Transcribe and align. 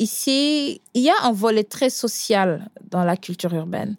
ici, 0.00 0.80
il 0.94 1.02
y 1.02 1.10
a 1.10 1.14
un 1.22 1.32
volet 1.32 1.64
très 1.64 1.90
social 1.90 2.70
dans 2.90 3.04
la 3.04 3.16
culture 3.16 3.52
urbaine. 3.54 3.96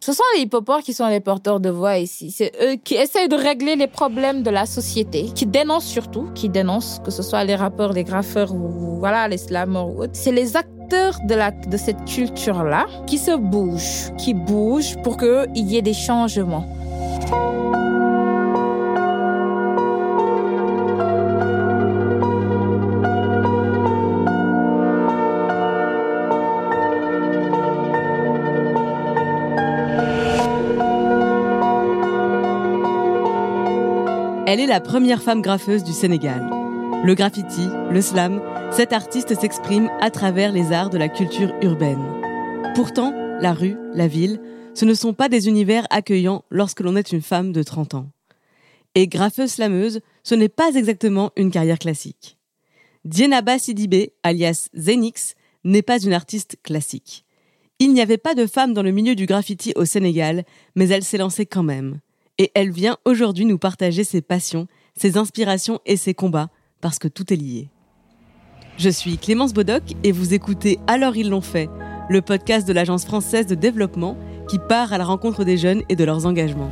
Ce 0.00 0.12
sont 0.12 0.22
les 0.34 0.42
hippoports 0.42 0.82
qui 0.82 0.92
sont 0.92 1.08
les 1.08 1.20
porteurs 1.20 1.58
de 1.58 1.70
voix 1.70 1.96
ici. 1.98 2.30
C'est 2.30 2.52
eux 2.62 2.76
qui 2.76 2.94
essayent 2.94 3.28
de 3.28 3.34
régler 3.34 3.76
les 3.76 3.86
problèmes 3.86 4.42
de 4.42 4.50
la 4.50 4.66
société, 4.66 5.30
qui 5.34 5.46
dénoncent 5.46 5.86
surtout, 5.86 6.28
qui 6.34 6.48
dénoncent, 6.48 7.00
que 7.04 7.10
ce 7.10 7.22
soit 7.22 7.44
les 7.44 7.56
rappeurs, 7.56 7.92
les 7.92 8.04
graffeurs 8.04 8.52
voilà, 8.54 9.26
les 9.26 9.38
slammers 9.38 9.80
ou 9.80 10.02
autres. 10.02 10.12
C'est 10.12 10.32
les 10.32 10.56
acteurs 10.56 11.18
de 11.26 11.76
cette 11.76 12.04
culture-là 12.04 12.86
qui 13.06 13.18
se 13.18 13.36
bougent, 13.36 14.14
qui 14.18 14.34
bougent 14.34 14.96
pour 15.02 15.16
qu'il 15.16 15.66
y 15.68 15.76
ait 15.76 15.82
des 15.82 15.94
changements. 15.94 16.66
Elle 34.48 34.60
est 34.60 34.66
la 34.66 34.80
première 34.80 35.24
femme 35.24 35.42
graffeuse 35.42 35.82
du 35.82 35.92
Sénégal. 35.92 36.48
Le 37.02 37.14
graffiti, 37.14 37.66
le 37.90 38.00
slam, 38.00 38.40
cette 38.70 38.92
artiste 38.92 39.34
s'exprime 39.34 39.90
à 40.00 40.12
travers 40.12 40.52
les 40.52 40.70
arts 40.70 40.88
de 40.88 40.98
la 40.98 41.08
culture 41.08 41.52
urbaine. 41.62 42.04
Pourtant, 42.76 43.12
la 43.40 43.52
rue, 43.52 43.74
la 43.92 44.06
ville, 44.06 44.40
ce 44.72 44.84
ne 44.84 44.94
sont 44.94 45.14
pas 45.14 45.28
des 45.28 45.48
univers 45.48 45.84
accueillants 45.90 46.44
lorsque 46.50 46.78
l'on 46.78 46.94
est 46.94 47.10
une 47.10 47.22
femme 47.22 47.50
de 47.50 47.64
30 47.64 47.94
ans. 47.94 48.06
Et 48.94 49.08
graffeuse 49.08 49.50
slameuse, 49.50 49.98
ce 50.22 50.36
n'est 50.36 50.48
pas 50.48 50.70
exactement 50.76 51.32
une 51.34 51.50
carrière 51.50 51.80
classique. 51.80 52.38
Dienaba 53.04 53.58
Sidibé, 53.58 54.12
alias 54.22 54.68
Zenix, 54.74 55.34
n'est 55.64 55.82
pas 55.82 55.98
une 56.00 56.12
artiste 56.12 56.56
classique. 56.62 57.24
Il 57.80 57.92
n'y 57.92 58.00
avait 58.00 58.16
pas 58.16 58.36
de 58.36 58.46
femme 58.46 58.74
dans 58.74 58.84
le 58.84 58.92
milieu 58.92 59.16
du 59.16 59.26
graffiti 59.26 59.72
au 59.74 59.84
Sénégal, 59.84 60.44
mais 60.76 60.88
elle 60.88 61.02
s'est 61.02 61.18
lancée 61.18 61.46
quand 61.46 61.64
même 61.64 61.98
et 62.38 62.50
elle 62.54 62.70
vient 62.70 62.96
aujourd'hui 63.04 63.44
nous 63.44 63.58
partager 63.58 64.04
ses 64.04 64.22
passions, 64.22 64.66
ses 64.94 65.16
inspirations 65.16 65.80
et 65.86 65.96
ses 65.96 66.14
combats, 66.14 66.50
parce 66.80 66.98
que 66.98 67.08
tout 67.08 67.32
est 67.32 67.36
lié. 67.36 67.68
Je 68.78 68.90
suis 68.90 69.18
Clémence 69.18 69.54
Bodoc 69.54 69.82
et 70.04 70.12
vous 70.12 70.34
écoutez 70.34 70.78
Alors 70.86 71.16
ils 71.16 71.30
l'ont 71.30 71.40
fait, 71.40 71.70
le 72.10 72.20
podcast 72.20 72.68
de 72.68 72.72
l'Agence 72.72 73.06
française 73.06 73.46
de 73.46 73.54
développement 73.54 74.16
qui 74.48 74.58
part 74.58 74.92
à 74.92 74.98
la 74.98 75.04
rencontre 75.04 75.44
des 75.44 75.56
jeunes 75.56 75.82
et 75.88 75.96
de 75.96 76.04
leurs 76.04 76.26
engagements. 76.26 76.70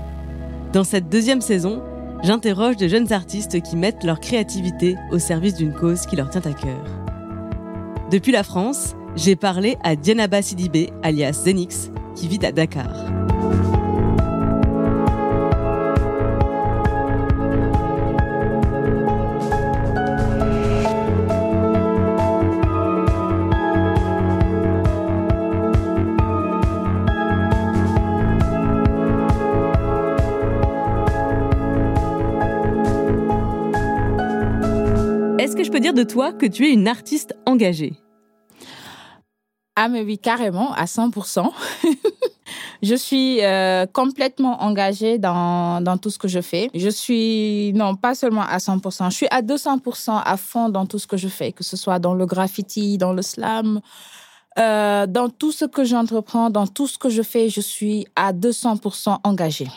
Dans 0.73 0.85
cette 0.85 1.09
deuxième 1.09 1.41
saison, 1.41 1.83
j'interroge 2.23 2.77
de 2.77 2.89
jeunes 2.89 3.13
artistes 3.13 3.63
qui 3.63 3.77
mettent 3.77 4.05
leur 4.05 4.21
créativité 4.21 4.97
au 5.11 5.19
service 5.19 5.55
d'une 5.55 5.75
cause 5.75 6.07
qui 6.07 6.17
leur 6.17 6.31
tient 6.31 6.43
à 6.43 6.53
cœur. 6.53 6.85
Depuis 8.11 8.33
la 8.33 8.43
France, 8.43 8.95
j'ai 9.17 9.37
parlé 9.37 9.77
à 9.83 9.97
Dianaba 9.97 10.43
Sidibé, 10.43 10.91
alias 11.03 11.45
Zenix, 11.45 11.91
qui 12.15 12.29
vit 12.29 12.45
à 12.45 12.53
Dakar. 12.53 13.34
Dire 35.95 36.05
de 36.05 36.11
toi 36.11 36.33
que 36.33 36.47
tu 36.47 36.67
es 36.67 36.73
une 36.73 36.89
artiste 36.89 37.35
engagée 37.47 37.95
Ah 39.77 39.89
mais 39.89 40.03
oui, 40.03 40.19
carrément, 40.19 40.73
à 40.73 40.85
100%. 40.85 41.51
je 42.83 42.95
suis 42.95 43.43
euh, 43.43 43.87
complètement 43.87 44.63
engagée 44.63 45.19
dans, 45.19 45.81
dans 45.81 45.97
tout 45.97 46.11
ce 46.11 46.19
que 46.19 46.29
je 46.29 46.41
fais. 46.41 46.71
Je 46.75 46.89
suis, 46.89 47.73
non, 47.75 47.97
pas 47.97 48.15
seulement 48.15 48.43
à 48.43 48.59
100%, 48.59 49.11
je 49.11 49.17
suis 49.17 49.29
à 49.31 49.43
200% 49.43 50.23
à 50.25 50.37
fond 50.37 50.69
dans 50.69 50.87
tout 50.87 50.99
ce 50.99 51.07
que 51.07 51.17
je 51.17 51.29
fais, 51.29 51.53
que 51.53 51.65
ce 51.65 51.77
soit 51.77 51.99
dans 51.99 52.15
le 52.15 52.27
graffiti, 52.27 52.99
dans 52.99 53.13
le 53.13 53.23
slam, 53.23 53.81
euh, 54.59 55.07
dans 55.07 55.29
tout 55.29 55.53
ce 55.53 55.65
que 55.65 55.85
j'entreprends, 55.85 56.51
dans 56.51 56.67
tout 56.67 56.87
ce 56.87 56.99
que 56.99 57.09
je 57.09 57.23
fais, 57.23 57.49
je 57.49 57.61
suis 57.61 58.07
à 58.17 58.33
200% 58.33 59.19
engagée. 59.25 59.69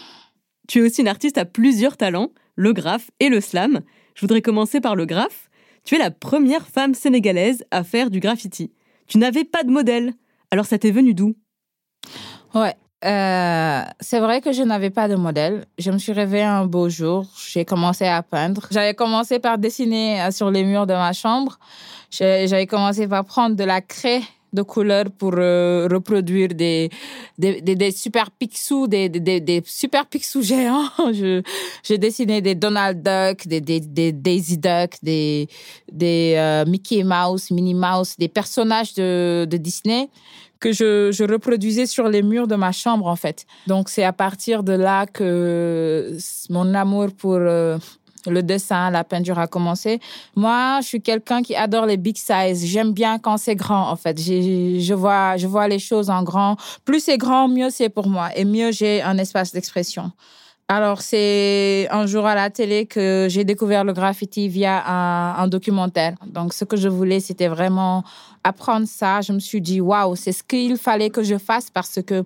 Tu 0.68 0.80
es 0.80 0.82
aussi 0.82 1.02
une 1.02 1.08
artiste 1.08 1.38
à 1.38 1.46
plusieurs 1.46 1.98
talents, 1.98 2.30
le 2.56 2.74
graphe 2.74 3.10
et 3.20 3.30
le 3.30 3.40
slam. 3.40 3.82
Je 4.16 4.22
voudrais 4.22 4.42
commencer 4.42 4.82
par 4.82 4.96
le 4.96 5.06
graphe. 5.06 5.47
Tu 5.88 5.96
es 5.96 6.00
la 6.00 6.12
première 6.12 6.68
femme 6.68 6.94
sénégalaise 6.94 7.64
à 7.72 7.82
faire 7.82 8.10
du 8.10 8.20
graffiti. 8.20 8.74
Tu 9.08 9.18
n'avais 9.20 9.46
pas 9.46 9.64
de 9.64 9.72
modèle. 9.72 10.12
Alors 10.52 10.66
ça 10.66 10.78
t'est 10.78 10.92
venu 10.92 11.14
d'où? 11.14 11.34
Ouais. 12.54 12.76
Euh, 13.06 13.82
c'est 14.02 14.20
vrai 14.20 14.42
que 14.42 14.52
je 14.52 14.64
n'avais 14.64 14.90
pas 14.90 15.08
de 15.08 15.16
modèle. 15.16 15.64
Je 15.78 15.90
me 15.92 15.98
suis 15.98 16.12
réveillée 16.12 16.44
un 16.44 16.66
beau 16.66 16.90
jour. 16.90 17.26
J'ai 17.50 17.64
commencé 17.64 18.06
à 18.06 18.22
peindre. 18.22 18.68
J'avais 18.70 18.96
commencé 18.96 19.40
par 19.40 19.58
dessiner 19.58 20.22
euh, 20.24 20.32
sur 20.32 20.52
les 20.52 20.66
murs 20.66 20.88
de 20.88 20.94
ma 20.94 21.14
chambre. 21.14 21.58
J'avais 22.12 22.68
commencé 22.68 23.08
par 23.08 23.24
prendre 23.24 23.56
de 23.56 23.64
la 23.64 23.80
craie 23.80 24.24
de 24.54 24.62
couleurs 24.62 25.12
pour 25.18 25.34
euh, 25.38 25.88
reproduire 25.92 26.50
des, 26.50 26.90
des, 27.38 27.62
des, 27.62 27.92
super 27.92 28.32
pixous, 28.32 28.88
des, 28.88 29.10
des, 29.10 29.40
des 29.40 29.62
super 29.66 30.06
pixous 30.06 30.42
géants. 30.42 30.90
J'ai 31.84 31.98
dessiné 31.98 32.42
des 32.42 32.56
Donald 32.56 33.02
Duck, 33.02 33.48
des, 33.48 33.62
des, 33.62 34.12
Daisy 34.12 34.58
Duck, 34.58 34.92
des, 35.04 35.48
des 35.92 36.36
euh, 36.38 36.66
Mickey 36.66 37.04
Mouse, 37.04 37.52
Minnie 37.52 37.74
Mouse, 37.74 38.16
des 38.18 38.30
personnages 38.30 38.94
de, 38.94 39.46
de 39.50 39.58
Disney 39.58 40.10
que 40.60 40.72
je, 40.72 41.12
je 41.12 41.24
reproduisais 41.24 41.86
sur 41.86 42.08
les 42.08 42.22
murs 42.22 42.48
de 42.48 42.56
ma 42.56 42.72
chambre 42.72 43.08
en 43.08 43.16
fait. 43.16 43.46
Donc 43.68 43.90
c'est 43.90 44.04
à 44.04 44.14
partir 44.14 44.64
de 44.64 44.74
là 44.74 45.06
que 45.06 46.18
mon 46.50 46.74
amour 46.74 47.10
pour 47.16 47.36
euh, 47.36 47.78
le 48.30 48.44
dessin, 48.44 48.90
la 48.90 49.04
peinture 49.04 49.40
a 49.40 49.48
commencé. 49.48 50.00
Moi, 50.36 50.80
je 50.82 50.88
suis 50.88 51.02
quelqu'un 51.02 51.42
qui 51.42 51.56
adore 51.56 51.86
les 51.86 51.98
big 51.98 52.18
size. 52.18 52.66
J'aime 52.66 52.94
bien 52.94 53.20
quand 53.20 53.38
c'est 53.38 53.56
grand, 53.56 53.90
en 53.90 53.96
fait. 53.96 54.20
Je 54.20 54.94
vois, 54.94 55.38
je 55.38 55.48
vois 55.48 55.68
les 55.68 55.80
choses 55.80 56.10
en 56.10 56.24
grand. 56.24 56.58
Plus 56.86 57.00
c'est 57.00 57.18
grand, 57.18 57.48
mieux 57.48 57.70
c'est 57.70 57.90
pour 57.90 58.08
moi. 58.08 58.30
Et 58.36 58.46
mieux 58.46 58.72
j'ai 58.72 59.02
un 59.02 59.18
espace 59.18 59.52
d'expression. 59.52 60.12
Alors, 60.70 61.00
c'est 61.02 61.88
un 61.92 62.06
jour 62.08 62.26
à 62.26 62.36
la 62.36 62.50
télé 62.50 62.86
que 62.86 63.28
j'ai 63.30 63.46
découvert 63.46 63.86
le 63.86 63.94
graffiti 63.94 64.50
via 64.50 64.84
un, 64.86 65.36
un, 65.42 65.48
documentaire. 65.48 66.16
Donc, 66.26 66.54
ce 66.54 66.66
que 66.66 66.76
je 66.76 66.90
voulais, 66.90 67.22
c'était 67.22 67.48
vraiment 67.48 68.04
apprendre 68.44 68.86
ça. 68.86 69.22
Je 69.22 69.32
me 69.32 69.40
suis 69.40 69.62
dit, 69.62 69.80
waouh, 69.80 70.18
c'est 70.18 70.34
ce 70.34 70.44
qu'il 70.44 70.76
fallait 70.76 71.10
que 71.10 71.24
je 71.24 71.38
fasse 71.38 71.70
parce 71.70 72.02
que 72.06 72.22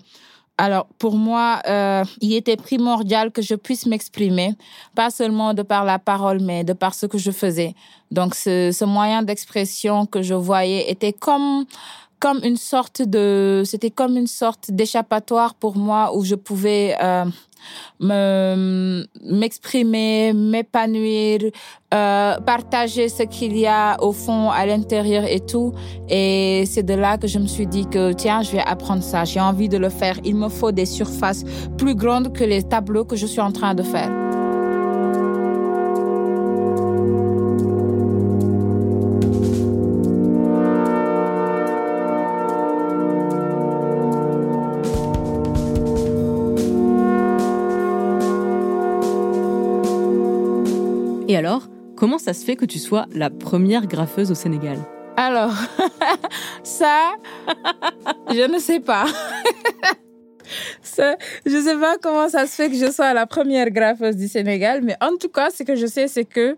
alors, 0.62 0.86
pour 1.00 1.16
moi, 1.16 1.60
euh, 1.68 2.04
il 2.22 2.36
était 2.36 2.56
primordial 2.56 3.32
que 3.32 3.42
je 3.42 3.56
puisse 3.56 3.88
m'exprimer, 3.88 4.54
pas 4.94 5.10
seulement 5.10 5.56
de 5.56 5.64
par 5.64 5.86
la 5.86 5.98
parole, 5.98 6.40
mais 6.40 6.64
de 6.64 6.74
par 6.74 6.94
ce 6.94 7.08
que 7.08 7.18
je 7.18 7.32
faisais. 7.32 7.74
Donc, 8.12 8.36
ce, 8.36 8.72
ce 8.72 8.86
moyen 8.86 9.24
d'expression 9.24 10.06
que 10.06 10.22
je 10.22 10.36
voyais 10.36 10.92
était 10.92 11.14
comme 11.14 11.66
comme 12.22 12.40
une 12.44 12.56
sorte 12.56 13.02
de, 13.02 13.64
c'était 13.66 13.90
comme 13.90 14.16
une 14.16 14.28
sorte 14.28 14.70
d'échappatoire 14.72 15.56
pour 15.56 15.76
moi 15.76 16.16
où 16.16 16.24
je 16.24 16.36
pouvais 16.36 16.96
euh, 17.02 17.26
me 18.00 19.06
m'exprimer, 19.24 20.32
m'épanouir, 20.32 21.40
euh, 21.94 22.40
partager 22.42 23.10
ce 23.10 23.24
qu'il 23.24 23.58
y 23.58 23.66
a 23.66 23.98
au 24.04 24.14
fond, 24.14 24.52
à 24.52 24.68
l'intérieur 24.68 25.24
et 25.26 25.40
tout. 25.40 25.74
Et 26.10 26.64
c'est 26.68 26.84
de 26.84 26.94
là 26.94 27.18
que 27.18 27.28
je 27.28 27.40
me 27.40 27.48
suis 27.48 27.68
dit 27.68 27.88
que 27.88 28.14
tiens, 28.14 28.44
je 28.44 28.52
vais 28.52 28.64
apprendre 28.66 29.04
ça. 29.04 29.26
J'ai 29.26 29.42
envie 29.42 29.68
de 29.68 29.78
le 29.78 29.90
faire. 29.90 30.20
Il 30.24 30.36
me 30.36 30.48
faut 30.48 30.72
des 30.72 30.86
surfaces 30.86 31.44
plus 31.78 31.96
grandes 31.96 32.34
que 32.34 32.44
les 32.44 32.62
tableaux 32.62 33.04
que 33.04 33.16
je 33.16 33.26
suis 33.26 33.42
en 33.42 33.52
train 33.52 33.74
de 33.74 33.84
faire. 33.84 34.31
Et 51.32 51.38
alors, 51.38 51.70
comment 51.96 52.18
ça 52.18 52.34
se 52.34 52.44
fait 52.44 52.58
que 52.58 52.66
tu 52.66 52.78
sois 52.78 53.06
la 53.14 53.30
première 53.30 53.88
graffeuse 53.88 54.32
au 54.32 54.36
Sénégal? 54.36 54.78
Alors, 55.16 55.54
ça, 56.64 57.14
je 58.30 58.52
ne 58.52 58.60
sais 58.60 58.82
pas. 58.82 59.06
ça, 60.82 61.16
je 61.46 61.56
ne 61.56 61.62
sais 61.62 61.78
pas 61.78 61.96
comment 62.02 62.28
ça 62.28 62.46
se 62.48 62.56
fait 62.56 62.70
que 62.70 62.76
je 62.76 62.92
sois 62.92 63.14
la 63.14 63.28
première 63.28 63.70
graffeuse 63.70 64.18
du 64.18 64.28
Sénégal, 64.28 64.82
mais 64.84 64.98
en 65.00 65.16
tout 65.16 65.30
cas, 65.30 65.52
ce 65.52 65.64
que 65.64 65.78
je 65.78 65.86
sais, 65.86 66.10
c'est 66.10 66.26
que 66.26 66.58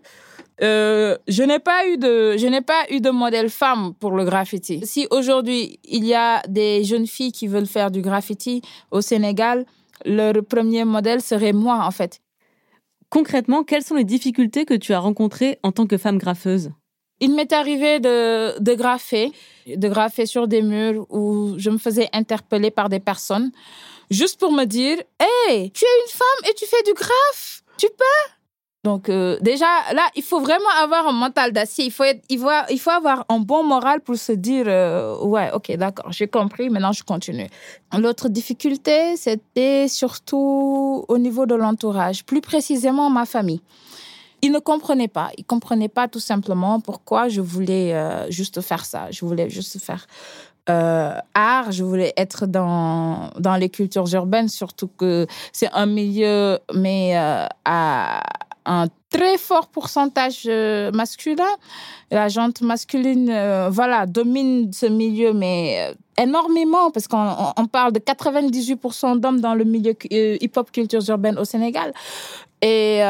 euh, 0.63 1.17
je 1.27 1.43
n'ai 1.43 1.59
pas 1.59 1.87
eu 1.87 1.97
de, 1.97 2.35
je 2.37 2.47
n'ai 2.47 2.61
pas 2.61 2.85
eu 2.89 2.99
de 2.99 3.11
modèle 3.11 3.51
femme 3.51 3.93
pour 3.99 4.13
le 4.13 4.25
graffiti. 4.25 4.81
Si 4.87 5.05
aujourd'hui 5.11 5.79
il 5.83 6.03
y 6.03 6.15
a 6.15 6.41
des 6.47 6.83
jeunes 6.83 7.05
filles 7.05 7.31
qui 7.31 7.45
veulent 7.45 7.67
faire 7.67 7.91
du 7.91 8.01
graffiti 8.01 8.63
au 8.89 9.01
Sénégal, 9.01 9.67
leur 10.03 10.33
premier 10.43 10.83
modèle 10.83 11.21
serait 11.21 11.53
moi 11.53 11.85
en 11.85 11.91
fait. 11.91 12.23
Concrètement, 13.13 13.63
quelles 13.63 13.83
sont 13.83 13.93
les 13.93 14.05
difficultés 14.05 14.65
que 14.65 14.73
tu 14.73 14.91
as 14.91 14.97
rencontrées 14.97 15.59
en 15.61 15.71
tant 15.71 15.85
que 15.85 15.99
femme 15.99 16.17
graffeuse? 16.17 16.71
Il 17.19 17.35
m'est 17.35 17.53
arrivé 17.53 17.99
de, 17.99 18.73
graffer, 18.73 19.31
de 19.67 19.87
graffer 19.87 20.25
sur 20.25 20.47
des 20.47 20.63
murs 20.63 21.05
où 21.11 21.53
je 21.57 21.69
me 21.69 21.77
faisais 21.77 22.09
interpeller 22.11 22.71
par 22.71 22.89
des 22.89 22.99
personnes 22.99 23.51
juste 24.09 24.39
pour 24.39 24.51
me 24.51 24.65
dire 24.65 24.97
Hey, 25.19 25.69
tu 25.69 25.85
es 25.85 26.01
une 26.05 26.11
femme 26.11 26.49
et 26.49 26.55
tu 26.55 26.65
fais 26.65 26.81
du 26.87 26.93
graphe, 26.93 27.63
tu 27.77 27.85
peux 27.85 28.33
donc 28.83 29.07
euh, 29.07 29.37
déjà 29.39 29.65
là, 29.93 30.05
il 30.15 30.23
faut 30.23 30.41
vraiment 30.41 30.69
avoir 30.81 31.07
un 31.07 31.13
mental 31.13 31.53
d'acier. 31.53 31.85
Il 31.85 31.91
faut, 31.91 32.03
faut, 32.03 32.49
il 32.69 32.79
faut 32.79 32.89
avoir 32.89 33.25
un 33.29 33.39
bon 33.39 33.63
moral 33.63 34.01
pour 34.01 34.17
se 34.17 34.33
dire 34.33 34.65
euh, 34.67 35.17
ouais, 35.23 35.51
ok, 35.53 35.77
d'accord, 35.77 36.11
j'ai 36.11 36.27
compris. 36.27 36.69
Maintenant, 36.69 36.91
je 36.91 37.03
continue. 37.03 37.47
L'autre 37.97 38.27
difficulté, 38.27 39.15
c'était 39.15 39.87
surtout 39.87 41.05
au 41.07 41.17
niveau 41.17 41.45
de 41.45 41.55
l'entourage, 41.55 42.25
plus 42.25 42.41
précisément 42.41 43.09
ma 43.09 43.25
famille. 43.25 43.61
Ils 44.41 44.51
ne 44.51 44.59
comprenaient 44.59 45.07
pas. 45.07 45.29
Ils 45.37 45.45
comprenaient 45.45 45.87
pas 45.87 46.09
tout 46.09 46.19
simplement 46.19 46.81
pourquoi 46.81 47.29
je 47.29 47.39
voulais 47.39 47.93
euh, 47.93 48.29
juste 48.29 48.59
faire 48.59 48.83
ça. 48.83 49.09
Je 49.11 49.23
voulais 49.23 49.49
juste 49.49 49.79
faire 49.79 50.07
art, 50.65 51.71
je 51.73 51.83
voulais 51.83 52.13
être 52.15 52.45
dans, 52.45 53.31
dans 53.37 53.57
les 53.57 53.67
cultures 53.67 54.07
urbaines, 54.13 54.47
surtout 54.47 54.87
que 54.87 55.27
c'est 55.51 55.69
un 55.73 55.85
milieu, 55.85 56.57
mais 56.73 57.17
à, 57.17 58.23
un 58.65 58.87
très 59.09 59.37
fort 59.37 59.67
pourcentage 59.67 60.43
euh, 60.47 60.91
masculin. 60.91 61.43
La 62.11 62.29
jante 62.29 62.61
masculine, 62.61 63.29
euh, 63.29 63.69
voilà, 63.69 64.05
domine 64.05 64.71
ce 64.73 64.85
milieu, 64.85 65.33
mais 65.33 65.77
euh, 65.89 66.21
énormément, 66.21 66.91
parce 66.91 67.07
qu'on 67.07 67.67
parle 67.71 67.91
de 67.93 67.99
98% 67.99 69.19
d'hommes 69.19 69.39
dans 69.41 69.55
le 69.55 69.63
milieu 69.63 69.93
hip-hop 70.11 70.71
culture 70.71 71.01
urbaine 71.09 71.37
au 71.37 71.45
Sénégal. 71.45 71.93
Et 72.65 73.01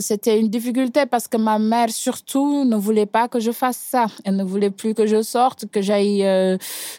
c'était 0.00 0.40
une 0.40 0.48
difficulté 0.48 1.04
parce 1.04 1.28
que 1.28 1.36
ma 1.36 1.58
mère, 1.58 1.90
surtout, 1.90 2.64
ne 2.64 2.76
voulait 2.76 3.04
pas 3.04 3.28
que 3.28 3.40
je 3.40 3.52
fasse 3.52 3.76
ça. 3.76 4.06
Elle 4.24 4.36
ne 4.36 4.44
voulait 4.44 4.70
plus 4.70 4.94
que 4.94 5.06
je 5.06 5.20
sorte, 5.20 5.66
que 5.70 5.82
j'aille 5.82 6.24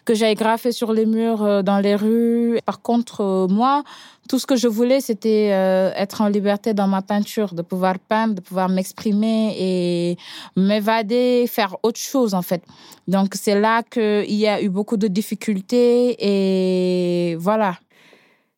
que 0.05 0.13
j'aille 0.13 0.35
graffer 0.35 0.71
sur 0.71 0.93
les 0.93 1.07
murs 1.07 1.63
dans 1.63 1.79
les 1.79 1.95
rues. 1.95 2.59
Par 2.65 2.83
contre, 2.83 3.47
moi, 3.49 3.83
tout 4.27 4.39
ce 4.39 4.45
que 4.45 4.55
je 4.55 4.67
voulais, 4.67 5.01
c'était 5.01 5.49
euh, 5.51 5.91
être 5.95 6.21
en 6.21 6.27
liberté 6.27 6.73
dans 6.73 6.87
ma 6.87 7.01
peinture, 7.01 7.53
de 7.53 7.61
pouvoir 7.61 7.97
peindre, 7.99 8.35
de 8.35 8.41
pouvoir 8.41 8.69
m'exprimer 8.69 9.55
et 9.57 10.17
m'évader, 10.55 11.45
faire 11.47 11.75
autre 11.83 11.99
chose 11.99 12.33
en 12.33 12.41
fait. 12.41 12.61
Donc 13.07 13.33
c'est 13.35 13.59
là 13.59 13.83
qu'il 13.83 14.33
y 14.33 14.47
a 14.47 14.61
eu 14.61 14.69
beaucoup 14.69 14.97
de 14.97 15.07
difficultés 15.07 16.15
et 16.19 17.35
voilà. 17.37 17.77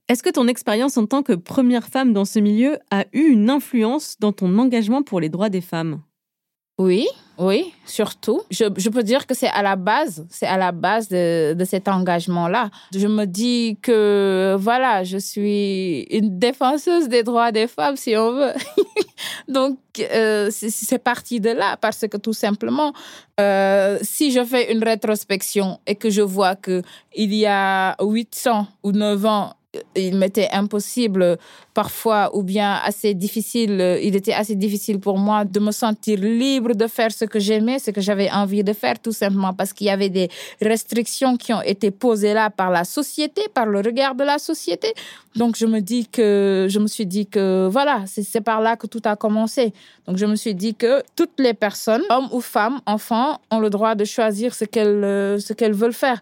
Est-ce 0.09 0.23
que 0.23 0.31
ton 0.31 0.47
expérience 0.47 0.97
en 0.97 1.05
tant 1.05 1.21
que 1.21 1.33
première 1.33 1.85
femme 1.85 2.13
dans 2.13 2.25
ce 2.25 2.39
milieu 2.39 2.79
a 2.89 3.05
eu 3.13 3.29
une 3.29 3.51
influence 3.51 4.15
dans 4.19 4.31
ton 4.31 4.57
engagement 4.57 5.03
pour 5.03 5.19
les 5.19 5.29
droits 5.29 5.49
des 5.49 5.61
femmes? 5.61 6.01
Oui, 6.79 7.07
oui, 7.37 7.73
surtout. 7.85 8.41
Je, 8.49 8.89
peux 8.89 9.03
dire 9.03 9.27
que 9.27 9.35
c'est 9.35 9.49
à 9.49 9.61
la 9.61 9.75
base, 9.75 10.25
c'est 10.31 10.47
à 10.47 10.57
la 10.57 10.71
base 10.71 11.09
de, 11.09 11.53
de 11.53 11.65
cet 11.65 11.87
engagement-là. 11.87 12.71
Je 12.95 13.05
me 13.05 13.25
dis 13.25 13.77
que, 13.83 14.55
voilà, 14.57 15.03
je 15.03 15.17
suis 15.17 16.07
une 16.09 16.39
défenseuse 16.39 17.07
des 17.07 17.21
droits 17.21 17.51
des 17.51 17.67
femmes, 17.67 17.95
si 17.95 18.15
on 18.17 18.31
veut. 18.31 18.53
Donc, 19.47 19.77
euh, 19.99 20.49
c'est 20.51 21.03
parti 21.03 21.39
de 21.39 21.49
là, 21.49 21.77
parce 21.77 22.07
que 22.07 22.17
tout 22.17 22.33
simplement, 22.33 22.93
euh, 23.39 23.99
si 24.01 24.31
je 24.31 24.43
fais 24.43 24.71
une 24.71 24.83
rétrospection 24.83 25.79
et 25.85 25.95
que 25.95 26.09
je 26.09 26.21
vois 26.21 26.55
que 26.55 26.81
il 27.15 27.33
y 27.35 27.45
a 27.45 27.95
800 28.01 28.67
ou 28.83 28.91
9 28.91 29.25
ans, 29.25 29.53
il 29.95 30.15
m'était 30.15 30.49
impossible 30.51 31.37
parfois 31.75 32.35
ou 32.35 32.41
bien 32.41 32.79
assez 32.83 33.13
difficile, 33.13 33.99
il 34.01 34.15
était 34.15 34.33
assez 34.33 34.55
difficile 34.55 34.99
pour 34.99 35.17
moi 35.19 35.45
de 35.45 35.59
me 35.59 35.71
sentir 35.71 36.19
libre 36.19 36.73
de 36.73 36.87
faire 36.87 37.11
ce 37.11 37.25
que 37.25 37.39
j'aimais, 37.39 37.77
ce 37.77 37.91
que 37.91 38.01
j'avais 38.01 38.31
envie 38.31 38.63
de 38.63 38.73
faire 38.73 38.99
tout 38.99 39.11
simplement 39.11 39.53
parce 39.53 39.73
qu'il 39.73 39.87
y 39.87 39.91
avait 39.91 40.09
des 40.09 40.29
restrictions 40.59 41.37
qui 41.37 41.53
ont 41.53 41.61
été 41.61 41.91
posées 41.91 42.33
là 42.33 42.49
par 42.49 42.71
la 42.71 42.83
société, 42.83 43.43
par 43.53 43.67
le 43.67 43.79
regard 43.79 44.15
de 44.15 44.23
la 44.23 44.39
société. 44.39 44.93
Donc 45.35 45.55
je 45.55 45.67
me 45.67 45.81
dis 45.81 46.07
que 46.07 46.65
je 46.67 46.79
me 46.79 46.87
suis 46.87 47.05
dit 47.05 47.27
que 47.27 47.67
voilà, 47.71 48.05
c'est 48.07 48.41
par 48.41 48.61
là 48.61 48.75
que 48.75 48.87
tout 48.87 49.01
a 49.05 49.15
commencé. 49.15 49.73
Donc 50.07 50.17
je 50.17 50.25
me 50.25 50.35
suis 50.35 50.55
dit 50.55 50.73
que 50.73 51.03
toutes 51.15 51.39
les 51.39 51.53
personnes, 51.53 52.01
hommes 52.09 52.29
ou 52.31 52.41
femmes, 52.41 52.81
enfants, 52.87 53.39
ont 53.51 53.59
le 53.59 53.69
droit 53.69 53.93
de 53.93 54.03
choisir 54.03 54.55
ce 54.55 54.65
qu'elles 54.65 55.39
ce 55.39 55.53
qu'elles 55.53 55.73
veulent 55.73 55.93
faire. 55.93 56.21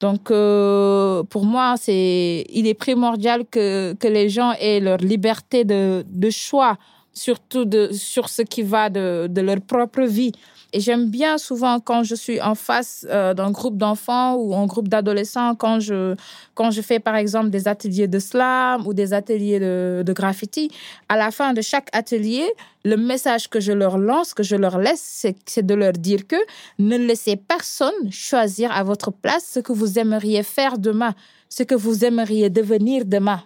Donc, 0.00 0.30
euh, 0.30 1.22
pour 1.24 1.44
moi, 1.44 1.76
c'est, 1.78 2.44
il 2.50 2.66
est 2.66 2.74
primordial 2.74 3.46
que, 3.46 3.94
que 3.94 4.08
les 4.08 4.28
gens 4.28 4.52
aient 4.60 4.80
leur 4.80 4.98
liberté 4.98 5.64
de, 5.64 6.04
de 6.08 6.30
choix, 6.30 6.76
surtout 7.12 7.64
de, 7.64 7.90
sur 7.92 8.28
ce 8.28 8.42
qui 8.42 8.62
va 8.62 8.90
de, 8.90 9.28
de 9.28 9.40
leur 9.40 9.60
propre 9.60 10.02
vie. 10.02 10.32
Et 10.74 10.80
j'aime 10.80 11.08
bien 11.08 11.38
souvent 11.38 11.78
quand 11.78 12.02
je 12.02 12.16
suis 12.16 12.40
en 12.40 12.56
face 12.56 13.06
euh, 13.08 13.32
d'un 13.32 13.52
groupe 13.52 13.76
d'enfants 13.76 14.34
ou 14.34 14.56
un 14.56 14.66
groupe 14.66 14.88
d'adolescents, 14.88 15.54
quand 15.54 15.78
je, 15.78 16.16
quand 16.54 16.72
je 16.72 16.80
fais 16.82 16.98
par 16.98 17.14
exemple 17.14 17.50
des 17.50 17.68
ateliers 17.68 18.08
de 18.08 18.18
slam 18.18 18.84
ou 18.84 18.92
des 18.92 19.12
ateliers 19.12 19.60
de, 19.60 20.02
de 20.04 20.12
graffiti, 20.12 20.72
à 21.08 21.16
la 21.16 21.30
fin 21.30 21.52
de 21.52 21.60
chaque 21.60 21.88
atelier, 21.92 22.44
le 22.84 22.96
message 22.96 23.48
que 23.48 23.60
je 23.60 23.70
leur 23.70 23.98
lance, 23.98 24.34
que 24.34 24.42
je 24.42 24.56
leur 24.56 24.78
laisse, 24.78 25.24
c'est 25.46 25.64
de 25.64 25.74
leur 25.74 25.92
dire 25.92 26.26
que 26.26 26.36
ne 26.80 26.98
laissez 26.98 27.36
personne 27.36 28.10
choisir 28.10 28.72
à 28.72 28.82
votre 28.82 29.12
place 29.12 29.48
ce 29.54 29.60
que 29.60 29.72
vous 29.72 30.00
aimeriez 30.00 30.42
faire 30.42 30.76
demain, 30.78 31.14
ce 31.48 31.62
que 31.62 31.76
vous 31.76 32.04
aimeriez 32.04 32.50
devenir 32.50 33.04
demain. 33.04 33.44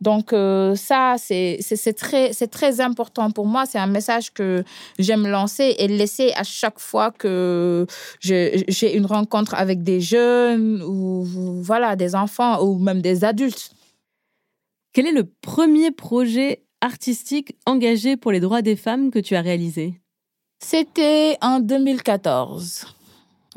Donc 0.00 0.32
euh, 0.32 0.74
ça, 0.76 1.16
c'est 1.18 1.58
très, 1.96 2.30
très 2.32 2.80
important 2.80 3.30
pour 3.30 3.46
moi. 3.46 3.66
C'est 3.66 3.78
un 3.78 3.86
message 3.86 4.32
que 4.32 4.64
j'aime 4.98 5.26
lancer 5.26 5.74
et 5.78 5.88
laisser 5.88 6.32
à 6.36 6.44
chaque 6.44 6.78
fois 6.78 7.10
que 7.10 7.86
j'ai 8.20 8.96
une 8.96 9.06
rencontre 9.06 9.54
avec 9.54 9.82
des 9.82 10.00
jeunes 10.00 10.82
ou 10.82 11.24
voilà, 11.62 11.96
des 11.96 12.14
enfants 12.14 12.62
ou 12.62 12.78
même 12.78 13.02
des 13.02 13.24
adultes. 13.24 13.72
Quel 14.92 15.06
est 15.06 15.12
le 15.12 15.24
premier 15.24 15.90
projet 15.90 16.64
artistique 16.80 17.56
engagé 17.66 18.16
pour 18.16 18.32
les 18.32 18.40
droits 18.40 18.62
des 18.62 18.76
femmes 18.76 19.10
que 19.10 19.18
tu 19.18 19.34
as 19.34 19.40
réalisé? 19.40 20.00
C'était 20.60 21.36
en 21.40 21.60
2014. 21.60 22.97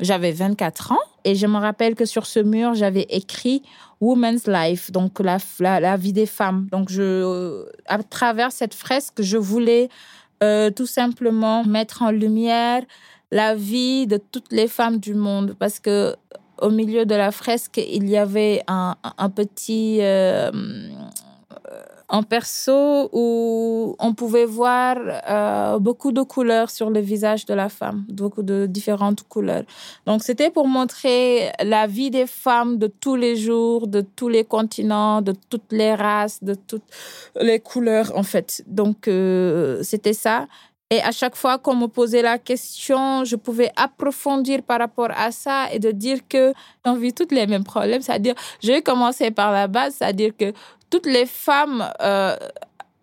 J'avais 0.02 0.32
24 0.32 0.92
ans 0.92 0.98
et 1.24 1.34
je 1.34 1.46
me 1.46 1.58
rappelle 1.58 1.94
que 1.94 2.04
sur 2.04 2.26
ce 2.26 2.40
mur, 2.40 2.74
j'avais 2.74 3.06
écrit 3.08 3.62
Woman's 4.00 4.48
Life, 4.48 4.90
donc 4.90 5.20
la, 5.20 5.38
la, 5.60 5.96
vie 5.96 6.12
des 6.12 6.26
femmes. 6.26 6.66
Donc, 6.72 6.90
je, 6.90 7.64
à 7.86 8.02
travers 8.02 8.50
cette 8.50 8.74
fresque, 8.74 9.22
je 9.22 9.36
voulais 9.38 9.88
euh, 10.42 10.70
tout 10.70 10.86
simplement 10.86 11.64
mettre 11.64 12.02
en 12.02 12.10
lumière 12.10 12.82
la 13.30 13.54
vie 13.54 14.08
de 14.08 14.18
toutes 14.18 14.50
les 14.50 14.66
femmes 14.66 14.98
du 14.98 15.14
monde 15.14 15.54
parce 15.58 15.78
que 15.78 16.16
au 16.60 16.70
milieu 16.70 17.06
de 17.06 17.14
la 17.14 17.30
fresque, 17.30 17.78
il 17.78 18.08
y 18.08 18.16
avait 18.16 18.62
un, 18.66 18.96
un 19.18 19.30
petit 19.30 19.98
euh, 20.00 20.50
en 22.12 22.22
perso 22.22 23.08
où 23.12 23.96
on 23.98 24.12
pouvait 24.12 24.44
voir 24.44 24.96
euh, 24.98 25.78
beaucoup 25.78 26.12
de 26.12 26.20
couleurs 26.20 26.68
sur 26.70 26.90
le 26.90 27.00
visage 27.00 27.46
de 27.46 27.54
la 27.54 27.70
femme, 27.70 28.04
beaucoup 28.08 28.42
de 28.42 28.66
différentes 28.66 29.22
couleurs. 29.26 29.64
Donc 30.04 30.22
c'était 30.22 30.50
pour 30.50 30.68
montrer 30.68 31.50
la 31.64 31.86
vie 31.86 32.10
des 32.10 32.26
femmes 32.26 32.76
de 32.76 32.86
tous 32.86 33.16
les 33.16 33.34
jours, 33.36 33.86
de 33.86 34.02
tous 34.02 34.28
les 34.28 34.44
continents, 34.44 35.22
de 35.22 35.34
toutes 35.48 35.72
les 35.72 35.94
races, 35.94 36.44
de 36.44 36.54
toutes 36.54 36.84
les 37.40 37.60
couleurs 37.60 38.12
en 38.14 38.22
fait. 38.22 38.62
Donc 38.66 39.08
euh, 39.08 39.82
c'était 39.82 40.12
ça. 40.12 40.46
Et 40.90 41.00
à 41.00 41.10
chaque 41.10 41.36
fois 41.36 41.56
qu'on 41.56 41.74
me 41.74 41.86
posait 41.86 42.20
la 42.20 42.36
question, 42.36 43.24
je 43.24 43.36
pouvais 43.36 43.72
approfondir 43.76 44.62
par 44.62 44.78
rapport 44.78 45.08
à 45.16 45.30
ça 45.32 45.72
et 45.72 45.78
de 45.78 45.90
dire 45.90 46.18
que 46.28 46.52
on 46.84 46.96
vit 46.96 47.14
toutes 47.14 47.32
les 47.32 47.46
mêmes 47.46 47.64
problèmes. 47.64 48.02
C'est-à-dire, 48.02 48.34
je 48.62 48.72
vais 48.72 48.82
commencer 48.82 49.30
par 49.30 49.52
la 49.52 49.68
base, 49.68 49.94
c'est-à-dire 49.94 50.32
que 50.36 50.52
toutes 50.92 51.06
les 51.06 51.24
femmes 51.24 51.90
euh, 52.02 52.36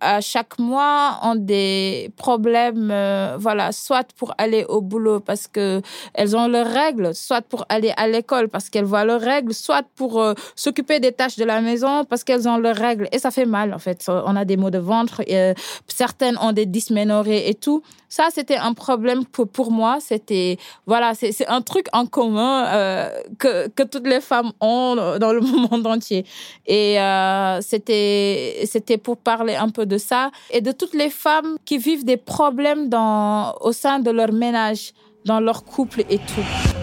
à 0.01 0.21
chaque 0.21 0.59
mois 0.59 1.19
ont 1.23 1.35
des 1.35 2.11
problèmes, 2.15 2.89
euh, 2.91 3.35
voilà, 3.37 3.71
soit 3.71 4.07
pour 4.17 4.33
aller 4.37 4.65
au 4.67 4.81
boulot 4.81 5.19
parce 5.19 5.47
que 5.47 5.81
elles 6.13 6.35
ont 6.35 6.47
leurs 6.47 6.71
règles, 6.71 7.13
soit 7.13 7.41
pour 7.41 7.65
aller 7.69 7.93
à 7.97 8.07
l'école 8.07 8.49
parce 8.49 8.69
qu'elles 8.69 8.85
voient 8.85 9.05
leurs 9.05 9.21
règles, 9.21 9.53
soit 9.53 9.83
pour 9.95 10.21
euh, 10.21 10.33
s'occuper 10.55 10.99
des 10.99 11.11
tâches 11.11 11.37
de 11.37 11.45
la 11.45 11.61
maison 11.61 12.05
parce 12.05 12.23
qu'elles 12.23 12.47
ont 12.47 12.57
leurs 12.57 12.75
règles. 12.75 13.07
Et 13.11 13.19
ça 13.19 13.31
fait 13.31 13.45
mal, 13.45 13.73
en 13.73 13.79
fait. 13.79 14.05
On 14.07 14.35
a 14.35 14.45
des 14.45 14.57
maux 14.57 14.71
de 14.71 14.77
ventre, 14.77 15.21
et, 15.27 15.53
certaines 15.87 16.37
ont 16.37 16.51
des 16.51 16.65
dysménorrhées 16.65 17.49
et 17.49 17.55
tout. 17.55 17.83
Ça, 18.09 18.29
c'était 18.33 18.57
un 18.57 18.73
problème 18.73 19.23
pour, 19.25 19.47
pour 19.47 19.71
moi. 19.71 19.99
C'était, 20.01 20.57
voilà, 20.87 21.13
c'est 21.13 21.47
un 21.47 21.61
truc 21.61 21.85
en 21.93 22.07
commun 22.07 22.65
euh, 22.65 23.21
que, 23.37 23.67
que 23.67 23.83
toutes 23.83 24.07
les 24.07 24.19
femmes 24.19 24.51
ont 24.59 24.95
dans 25.19 25.31
le 25.31 25.41
monde 25.69 25.85
entier. 25.85 26.25
Et 26.65 26.99
euh, 26.99 27.61
c'était, 27.61 28.61
c'était 28.65 28.97
pour 28.97 29.17
parler 29.17 29.55
un 29.55 29.69
peu 29.69 29.85
de 29.89 29.97
ça 29.97 30.31
et 30.51 30.61
de 30.61 30.71
toutes 30.71 30.93
les 30.93 31.09
femmes 31.09 31.57
qui 31.65 31.77
vivent 31.77 32.05
des 32.05 32.15
problèmes 32.15 32.87
dans, 32.87 33.55
au 33.59 33.73
sein 33.73 33.99
de 33.99 34.11
leur 34.11 34.31
ménage, 34.31 34.93
dans 35.25 35.41
leur 35.41 35.65
couple 35.65 36.05
et 36.09 36.19
tout. 36.19 36.79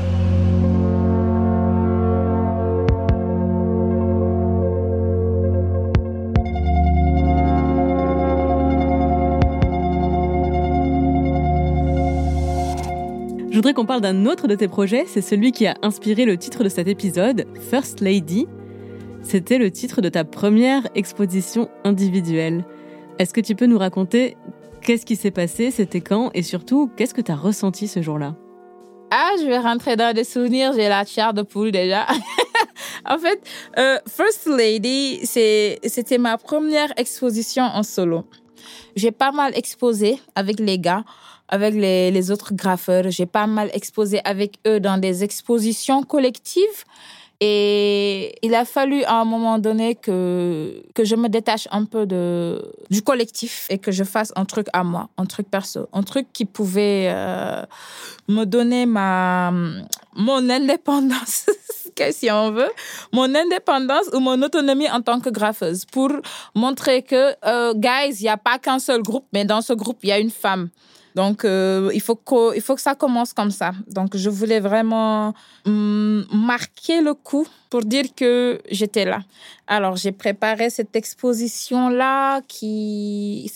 Je 13.57 13.59
voudrais 13.59 13.73
qu'on 13.73 13.87
parle 13.87 14.03
d'un 14.03 14.27
autre 14.27 14.49
de 14.49 14.55
tes 14.55 14.69
projets, 14.69 15.05
c'est 15.07 15.23
celui 15.23 15.51
qui 15.51 15.67
a 15.67 15.77
inspiré 15.81 16.27
le 16.27 16.37
titre 16.37 16.63
de 16.63 16.69
cet 16.69 16.89
épisode, 16.89 17.47
First 17.71 18.03
Lady. 18.03 18.47
C'était 19.23 19.57
le 19.57 19.71
titre 19.71 20.03
de 20.03 20.11
ta 20.11 20.25
première 20.25 20.87
exposition 20.95 21.71
individuelle. 21.83 22.67
Est-ce 23.19 23.33
que 23.33 23.41
tu 23.41 23.55
peux 23.55 23.65
nous 23.65 23.79
raconter 23.79 24.37
qu'est-ce 24.83 25.07
qui 25.07 25.17
s'est 25.17 25.31
passé, 25.31 25.71
c'était 25.71 26.03
quand 26.03 26.31
et 26.35 26.43
surtout 26.43 26.91
qu'est-ce 26.97 27.15
que 27.15 27.23
tu 27.23 27.33
as 27.33 27.37
ressenti 27.37 27.89
ce 27.89 28.03
jour-là? 28.03 28.37
Ah, 29.11 29.31
je 29.41 29.47
vais 29.47 29.59
rentrer 29.59 29.97
dans 29.97 30.15
des 30.15 30.25
souvenirs, 30.25 30.73
j'ai 30.75 30.89
la 30.89 31.05
chair 31.07 31.33
de 31.33 31.41
poule 31.41 31.73
déjà. 31.73 32.07
en 33.09 33.17
fait, 33.19 33.41
euh, 33.79 33.99
First 34.07 34.47
Lady, 34.47 35.21
c'était 35.25 36.19
ma 36.19 36.37
première 36.37 36.93
exposition 36.99 37.63
en 37.63 37.83
solo. 37.83 38.25
J'ai 38.97 39.13
pas 39.13 39.33
mal 39.33 39.57
exposé 39.57 40.21
avec 40.35 40.61
les 40.61 40.79
gars, 40.79 41.05
avec 41.49 41.73
les, 41.73 42.11
les 42.11 42.31
autres 42.31 42.53
graffeurs. 42.53 43.11
J'ai 43.11 43.27
pas 43.27 43.47
mal 43.47 43.71
exposé 43.73 44.21
avec 44.25 44.59
eux 44.67 44.81
dans 44.81 44.99
des 44.99 45.25
expositions 45.25 46.03
collectives. 46.03 46.85
Et 47.41 48.39
il 48.43 48.55
a 48.55 48.65
fallu 48.65 49.05
à 49.05 49.21
un 49.21 49.25
moment 49.27 49.59
donné 49.59 49.95
que, 49.95 50.83
que 50.95 51.05
je 51.05 51.17
me 51.17 51.29
détache 51.29 51.69
un 51.71 51.85
peu 51.85 52.07
de, 52.07 52.73
du 52.89 53.03
collectif 53.03 53.67
et 53.69 53.77
que 53.79 53.93
je 53.93 54.05
fasse 54.05 54.33
un 54.37 54.47
truc 54.47 54.69
à 54.73 54.83
moi, 54.85 55.11
un 55.19 55.27
truc 55.27 55.51
perso, 55.51 55.87
un 55.93 56.03
truc 56.03 56.29
qui 56.33 56.47
pouvait 56.47 57.09
euh, 57.11 57.63
me 58.29 58.45
donner 58.45 58.87
ma, 58.87 59.53
mon 60.15 60.49
indépendance, 60.49 61.47
si 62.11 62.31
on 62.31 62.51
veut, 62.51 62.71
mon 63.13 63.35
indépendance 63.35 64.07
ou 64.13 64.21
mon 64.21 64.41
autonomie 64.43 64.91
en 64.91 65.01
tant 65.01 65.21
que 65.21 65.31
graffeuse 65.31 65.85
pour 65.85 66.11
montrer 66.55 67.03
que, 67.03 67.35
euh, 67.45 67.75
guys, 67.75 68.17
il 68.21 68.23
n'y 68.23 68.29
a 68.29 68.37
pas 68.37 68.59
qu'un 68.59 68.79
seul 68.79 69.03
groupe, 69.03 69.27
mais 69.33 69.45
dans 69.45 69.63
ce 69.63 69.73
groupe, 69.73 69.99
il 70.03 70.09
y 70.09 70.13
a 70.13 70.19
une 70.19 70.31
femme. 70.31 70.69
Donc, 71.15 71.47
euh, 71.47 71.91
il, 71.95 72.03
faut 72.03 72.15
que, 72.15 72.61
faut 72.61 72.75
que 72.75 72.81
ça 72.81 72.95
commence 72.95 73.33
comme 73.33 73.51
ça. 73.51 73.73
Donc, 73.89 74.17
je 74.17 74.29
voulais 74.29 74.61
vraiment 74.61 75.33
mm, 75.65 76.25
marquer 76.31 77.01
le 77.01 77.15
coup 77.15 77.47
pour 77.71 77.83
dire 77.83 78.07
que 78.15 78.61
j'étais 78.71 79.05
là. 79.05 79.21
Alors, 79.69 79.97
j'ai 79.97 80.13
préparé 80.13 80.71
cette 80.71 80.95
exposition-là 80.95 82.41
qui, 82.47 83.51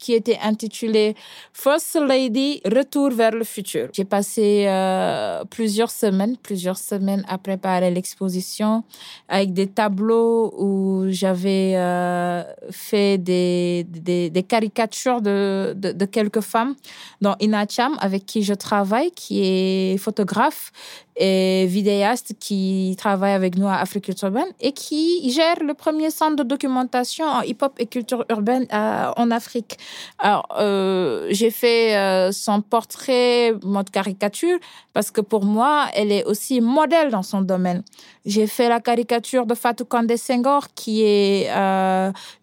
qui 0.00 0.12
était 0.12 0.38
intitulée 0.42 1.14
First 1.52 1.94
Lady, 1.94 2.60
Retour 2.64 3.10
vers 3.10 3.30
le 3.30 3.44
futur. 3.44 3.88
J'ai 3.92 4.04
passé 4.04 4.64
euh, 4.66 5.44
plusieurs 5.44 5.92
semaines, 5.92 6.36
plusieurs 6.36 6.76
semaines 6.76 7.24
à 7.28 7.38
préparer 7.38 7.92
l'exposition 7.92 8.82
avec 9.28 9.52
des 9.52 9.68
tableaux 9.68 10.52
où 10.58 11.04
j'avais 11.10 11.74
euh, 11.76 12.42
fait 12.70 13.18
des, 13.18 13.84
des, 13.88 14.42
caricatures 14.42 15.20
de, 15.20 15.72
de, 15.76 15.92
de 15.92 16.04
quelques 16.04 16.40
femmes, 16.40 16.74
dont 17.20 17.36
Ina 17.40 17.64
Cham, 17.68 17.96
avec 18.00 18.26
qui 18.26 18.42
je 18.42 18.54
travaille, 18.54 19.12
qui 19.12 19.40
est 19.44 19.98
photographe 19.98 20.72
et 21.16 21.66
vidéaste 21.66 22.34
qui 22.40 22.96
travaille 22.98 23.32
avec 23.32 23.53
nous 23.56 23.68
à 23.68 23.76
Africulture 23.76 24.28
Urbaine 24.28 24.52
et 24.60 24.72
qui 24.72 25.30
gère 25.30 25.62
le 25.62 25.74
premier 25.74 26.10
centre 26.10 26.36
de 26.36 26.42
documentation 26.42 27.24
en 27.26 27.42
hip-hop 27.42 27.74
et 27.78 27.86
culture 27.86 28.24
urbaine 28.30 28.66
euh, 28.72 29.10
en 29.16 29.30
Afrique. 29.30 29.78
Alors, 30.18 30.46
euh, 30.58 31.26
j'ai 31.30 31.50
fait 31.50 31.96
euh, 31.96 32.32
son 32.32 32.60
portrait 32.62 33.52
mode 33.62 33.90
caricature 33.90 34.58
parce 34.92 35.10
que 35.10 35.20
pour 35.20 35.44
moi, 35.44 35.86
elle 35.94 36.12
est 36.12 36.24
aussi 36.24 36.60
modèle 36.60 37.10
dans 37.10 37.22
son 37.22 37.42
domaine. 37.42 37.82
J'ai 38.24 38.46
fait 38.46 38.68
la 38.68 38.80
caricature 38.80 39.44
de 39.44 39.54
Fatou 39.54 39.84
Kandé 39.84 40.16
Senghor, 40.16 40.68
qui 40.74 41.02
est 41.02 41.50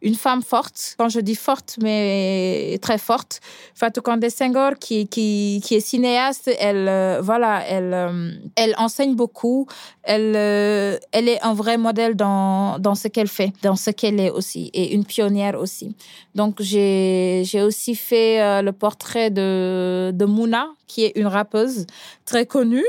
une 0.01 0.15
femme 0.15 0.43
forte. 0.43 0.95
Quand 0.97 1.09
je 1.09 1.19
dis 1.19 1.35
forte, 1.35 1.77
mais 1.81 2.77
très 2.81 2.97
forte. 2.97 3.39
Fatou 3.73 4.01
Kandé 4.01 4.29
Senghor, 4.29 4.73
qui, 4.79 5.07
qui, 5.07 5.61
qui 5.63 5.75
est 5.75 5.79
cinéaste, 5.79 6.51
elle, 6.59 7.19
voilà, 7.21 7.65
elle, 7.67 8.41
elle 8.55 8.75
enseigne 8.77 9.15
beaucoup. 9.15 9.65
Elle, 10.03 10.90
euh, 10.91 10.99
elle 11.11 11.27
est 11.27 11.41
un 11.41 11.53
vrai 11.53 11.77
modèle 11.77 12.15
dans, 12.15 12.79
dans 12.79 12.95
ce 12.95 13.07
qu'elle 13.07 13.27
fait, 13.27 13.51
dans 13.63 13.75
ce 13.75 13.91
qu'elle 13.91 14.19
est 14.19 14.29
aussi, 14.29 14.69
et 14.73 14.93
une 14.93 15.05
pionnière 15.05 15.59
aussi. 15.59 15.95
Donc, 16.35 16.61
j'ai, 16.61 17.43
aussi 17.55 17.95
fait 17.95 18.61
le 18.61 18.71
portrait 18.71 19.29
de, 19.29 20.11
de 20.13 20.25
Mouna, 20.25 20.67
qui 20.87 21.05
est 21.05 21.13
une 21.15 21.27
rappeuse 21.27 21.85
très 22.25 22.45
connue 22.45 22.85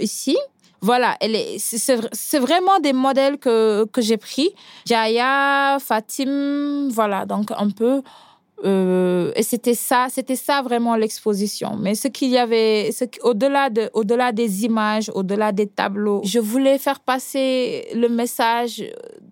ici 0.00 0.36
voilà, 0.84 1.16
elle 1.20 1.34
est, 1.34 1.56
c'est 1.58 2.38
vraiment 2.38 2.78
des 2.78 2.92
modèles 2.92 3.38
que, 3.38 3.86
que 3.86 4.02
j'ai 4.02 4.18
pris. 4.18 4.50
Jaya, 4.84 5.78
Fatim, 5.80 6.90
voilà, 6.90 7.24
donc 7.24 7.50
un 7.56 7.70
peu. 7.70 8.02
Euh, 8.64 9.32
et 9.34 9.42
c'était 9.42 9.74
ça, 9.74 10.06
c'était 10.10 10.36
ça 10.36 10.62
vraiment 10.62 10.94
l'exposition. 10.94 11.76
Mais 11.76 11.94
ce 11.94 12.08
qu'il 12.08 12.30
y 12.30 12.38
avait, 12.38 12.90
au-delà 13.22 13.68
de, 13.68 13.90
au-delà 13.92 14.32
des 14.32 14.64
images, 14.64 15.10
au-delà 15.14 15.52
des 15.52 15.66
tableaux, 15.66 16.22
je 16.24 16.38
voulais 16.38 16.78
faire 16.78 17.00
passer 17.00 17.88
le 17.94 18.08
message 18.08 18.82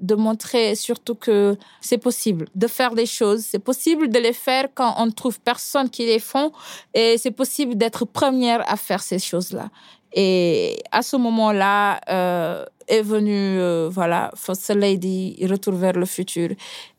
de 0.00 0.14
montrer 0.14 0.74
surtout 0.74 1.14
que 1.14 1.56
c'est 1.80 1.98
possible 1.98 2.46
de 2.54 2.66
faire 2.66 2.94
des 2.94 3.06
choses. 3.06 3.44
C'est 3.48 3.60
possible 3.60 4.08
de 4.08 4.18
les 4.18 4.32
faire 4.32 4.66
quand 4.74 4.94
on 4.98 5.06
ne 5.06 5.12
trouve 5.12 5.40
personne 5.40 5.88
qui 5.88 6.04
les 6.04 6.18
font. 6.18 6.52
Et 6.92 7.16
c'est 7.16 7.30
possible 7.30 7.76
d'être 7.76 8.04
première 8.04 8.68
à 8.70 8.76
faire 8.76 9.02
ces 9.02 9.18
choses-là. 9.18 9.70
Et 10.14 10.82
à 10.90 11.00
ce 11.02 11.16
moment-là, 11.16 12.00
euh, 12.10 12.66
est 12.86 13.02
venu, 13.02 13.58
euh, 13.58 13.88
voilà, 13.90 14.30
First 14.36 14.68
Lady, 14.74 15.38
Retour 15.48 15.74
vers 15.74 15.94
le 15.94 16.04
futur. 16.04 16.50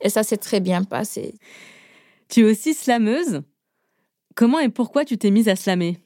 Et 0.01 0.09
ça 0.09 0.23
s'est 0.23 0.37
très 0.37 0.59
bien 0.59 0.83
passé. 0.83 1.35
Tu 2.33 2.39
es 2.39 2.51
aussi 2.51 2.73
slameuse? 2.73 3.43
Comment 4.33 4.57
et 4.57 4.69
pourquoi 4.69 5.05
tu 5.05 5.19
t'es 5.19 5.29
mise 5.29 5.47
à 5.49 5.55
slammer 5.55 5.99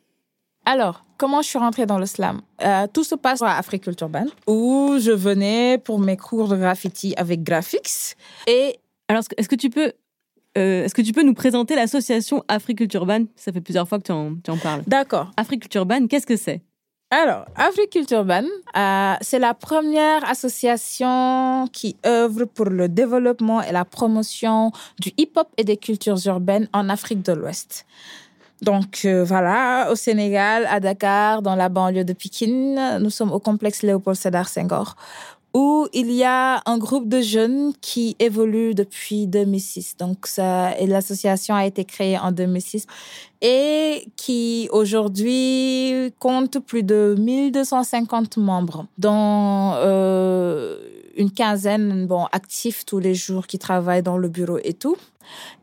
alors, 0.66 1.06
comment 1.18 1.42
je 1.42 1.48
suis 1.48 1.58
rentrée 1.60 1.86
dans 1.86 1.98
le 1.98 2.06
slam? 2.06 2.42
Euh, 2.62 2.88
Tout 2.94 3.06
se 3.06 3.16
passe 3.16 3.42
à 3.42 3.58
Africulture 3.58 3.94
Urban, 4.02 4.26
où 4.48 4.98
je 5.00 5.12
venais 5.12 5.78
pour 5.78 5.98
mes 5.98 6.18
cours 6.18 6.50
de 6.50 6.58
graffiti 6.58 7.14
avec 7.16 7.42
Graphics. 7.42 8.18
Et 8.48 8.76
alors, 9.08 9.24
est-ce 9.38 9.48
que 9.48 9.56
tu 9.56 9.70
peux 9.70 9.94
est-ce 10.56 10.94
que 10.94 11.02
tu 11.02 11.14
peux 11.14 11.24
nous 11.24 11.36
présenter 11.36 11.74
l'association 11.76 12.44
Africulture 12.50 13.00
Urban 13.04 13.24
Ça 13.38 13.54
fait 13.54 13.62
plusieurs 13.62 13.88
fois 13.88 14.00
que 14.00 14.04
tu 14.04 14.12
en, 14.12 14.36
tu 14.44 14.52
en 14.52 14.58
parles. 14.58 14.84
D'accord. 14.88 15.32
Africulture 15.38 15.84
Urban, 15.84 16.08
qu'est-ce 16.08 16.28
que 16.28 16.36
c'est? 16.36 16.62
Alors, 17.10 17.46
Africulture 17.56 18.18
Urban, 18.20 18.44
euh, 18.76 19.14
c'est 19.22 19.40
la 19.40 19.54
première 19.54 20.30
association 20.30 21.66
qui 21.72 21.96
œuvre 22.06 22.44
pour 22.44 22.66
le 22.66 22.90
développement 22.90 23.62
et 23.62 23.72
la 23.72 23.86
promotion 23.86 24.74
du 25.00 25.14
hip-hop 25.18 25.48
et 25.56 25.64
des 25.64 25.78
cultures 25.78 26.18
urbaines 26.26 26.68
en 26.74 26.90
Afrique 26.90 27.24
de 27.24 27.32
l'Ouest. 27.32 27.86
Donc 28.62 29.04
euh, 29.06 29.24
voilà, 29.24 29.88
au 29.90 29.96
Sénégal, 29.96 30.68
à 30.70 30.82
Dakar, 30.82 31.42
dans 31.42 31.56
la 31.56 31.70
banlieue 31.70 32.04
de 32.04 32.12
Pikine, 32.12 32.98
nous 33.00 33.10
sommes 33.10 33.32
au 33.32 33.40
complexe 33.40 33.84
Léopold 33.84 34.18
Sédar 34.18 34.50
Senghor, 34.50 34.96
où 35.54 35.88
il 35.94 36.12
y 36.12 36.24
a 36.24 36.62
un 36.66 36.78
groupe 36.78 37.08
de 37.08 37.22
jeunes 37.22 37.74
qui 37.82 38.16
évolue 38.20 38.76
depuis 38.76 39.28
2006. 39.28 39.98
Donc, 39.98 40.28
l'association 40.38 41.56
a 41.56 41.66
été 41.66 41.86
créée 41.86 42.18
en 42.18 42.32
2006 42.32 42.86
et 43.42 44.08
qui 44.16 44.68
aujourd'hui 44.72 46.14
compte 46.20 46.60
plus 46.60 46.84
de 46.84 47.16
1250 47.18 48.38
membres, 48.38 48.86
euh, 49.06 50.78
une 51.18 51.32
quinzaine 51.32 52.08
bon, 52.08 52.26
actifs 52.32 52.86
tous 52.86 53.00
les 53.00 53.16
jours 53.16 53.48
qui 53.48 53.60
travaillent 53.60 54.04
dans 54.04 54.18
le 54.18 54.30
bureau 54.30 54.60
et 54.64 54.74
tout. 54.74 54.98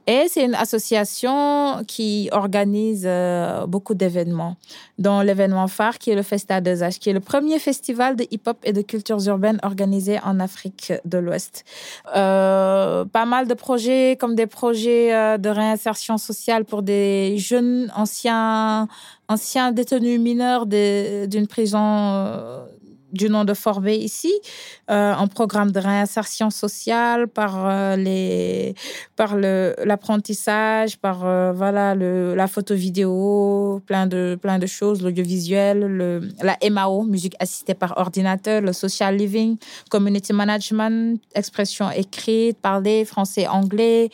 Et 0.06 0.26
c'est 0.28 0.44
une 0.44 0.54
association 0.54 1.82
qui 1.88 2.28
organise 2.30 3.04
euh, 3.06 3.66
beaucoup 3.66 3.94
d'événements, 3.94 4.56
dont 4.98 5.20
l'événement 5.22 5.66
phare 5.66 5.98
qui 5.98 6.10
est 6.10 6.14
le 6.14 6.22
Festa 6.22 6.60
2H, 6.60 6.98
qui 6.98 7.08
est 7.08 7.14
le 7.14 7.20
premier 7.20 7.58
festival 7.58 8.14
de 8.14 8.26
hip-hop 8.30 8.58
et 8.64 8.74
de 8.74 8.82
cultures 8.82 9.26
urbaines 9.28 9.58
organisé 9.62 10.18
en 10.22 10.40
Afrique 10.40 10.92
de 11.06 11.16
l'Ouest. 11.16 11.64
Euh, 12.14 13.06
pas 13.06 13.24
mal 13.24 13.48
de 13.48 13.54
projets 13.54 14.18
comme 14.20 14.34
des 14.34 14.46
projets 14.46 15.14
euh, 15.14 15.38
de 15.38 15.48
réinsertion 15.48 16.18
sociale 16.18 16.66
pour 16.66 16.82
des 16.82 17.38
jeunes 17.38 17.90
anciens, 17.96 18.88
anciens 19.28 19.72
détenus 19.72 20.20
mineurs 20.20 20.66
d'une 20.66 21.46
prison 21.46 21.80
du 23.14 23.30
nom 23.30 23.44
de 23.44 23.54
Forbet 23.54 23.96
ici, 23.96 24.32
euh, 24.90 25.14
un 25.14 25.26
programme 25.28 25.70
de 25.70 25.78
réinsertion 25.78 26.50
sociale 26.50 27.28
par 27.28 27.66
euh, 27.66 27.96
les 27.96 28.74
par 29.16 29.36
le 29.36 29.74
l'apprentissage, 29.84 30.98
par 30.98 31.24
euh, 31.24 31.52
voilà 31.54 31.94
le 31.94 32.34
la 32.34 32.48
photo 32.48 32.74
vidéo, 32.74 33.80
plein 33.86 34.06
de 34.06 34.36
plein 34.40 34.58
de 34.58 34.66
choses, 34.66 35.02
l'audiovisuel, 35.02 35.78
le 35.80 36.28
la 36.42 36.58
MAO, 36.68 37.04
musique 37.04 37.36
assistée 37.38 37.74
par 37.74 37.96
ordinateur, 37.96 38.60
le 38.60 38.72
social 38.72 39.16
living, 39.16 39.56
community 39.90 40.32
management, 40.32 41.20
expression 41.34 41.90
écrite, 41.90 42.58
parler 42.58 43.04
français, 43.04 43.46
anglais 43.46 44.10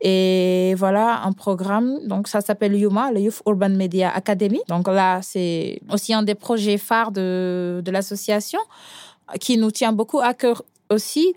et 0.00 0.74
voilà 0.76 1.22
un 1.24 1.32
programme. 1.32 1.98
Donc 2.06 2.28
ça 2.28 2.40
s'appelle 2.40 2.76
Yuma, 2.76 3.10
le 3.10 3.20
Youth 3.20 3.42
Urban 3.46 3.70
Media 3.70 4.10
Academy. 4.14 4.60
Donc 4.68 4.86
là 4.86 5.20
c'est 5.22 5.80
aussi 5.90 6.14
un 6.14 6.22
des 6.22 6.36
projets 6.36 6.78
phares 6.78 7.10
de 7.10 7.82
de 7.84 7.90
l'association 7.90 8.43
qui 9.40 9.56
nous 9.56 9.70
tient 9.70 9.92
beaucoup 9.92 10.20
à 10.20 10.34
cœur 10.34 10.62
aussi. 10.90 11.34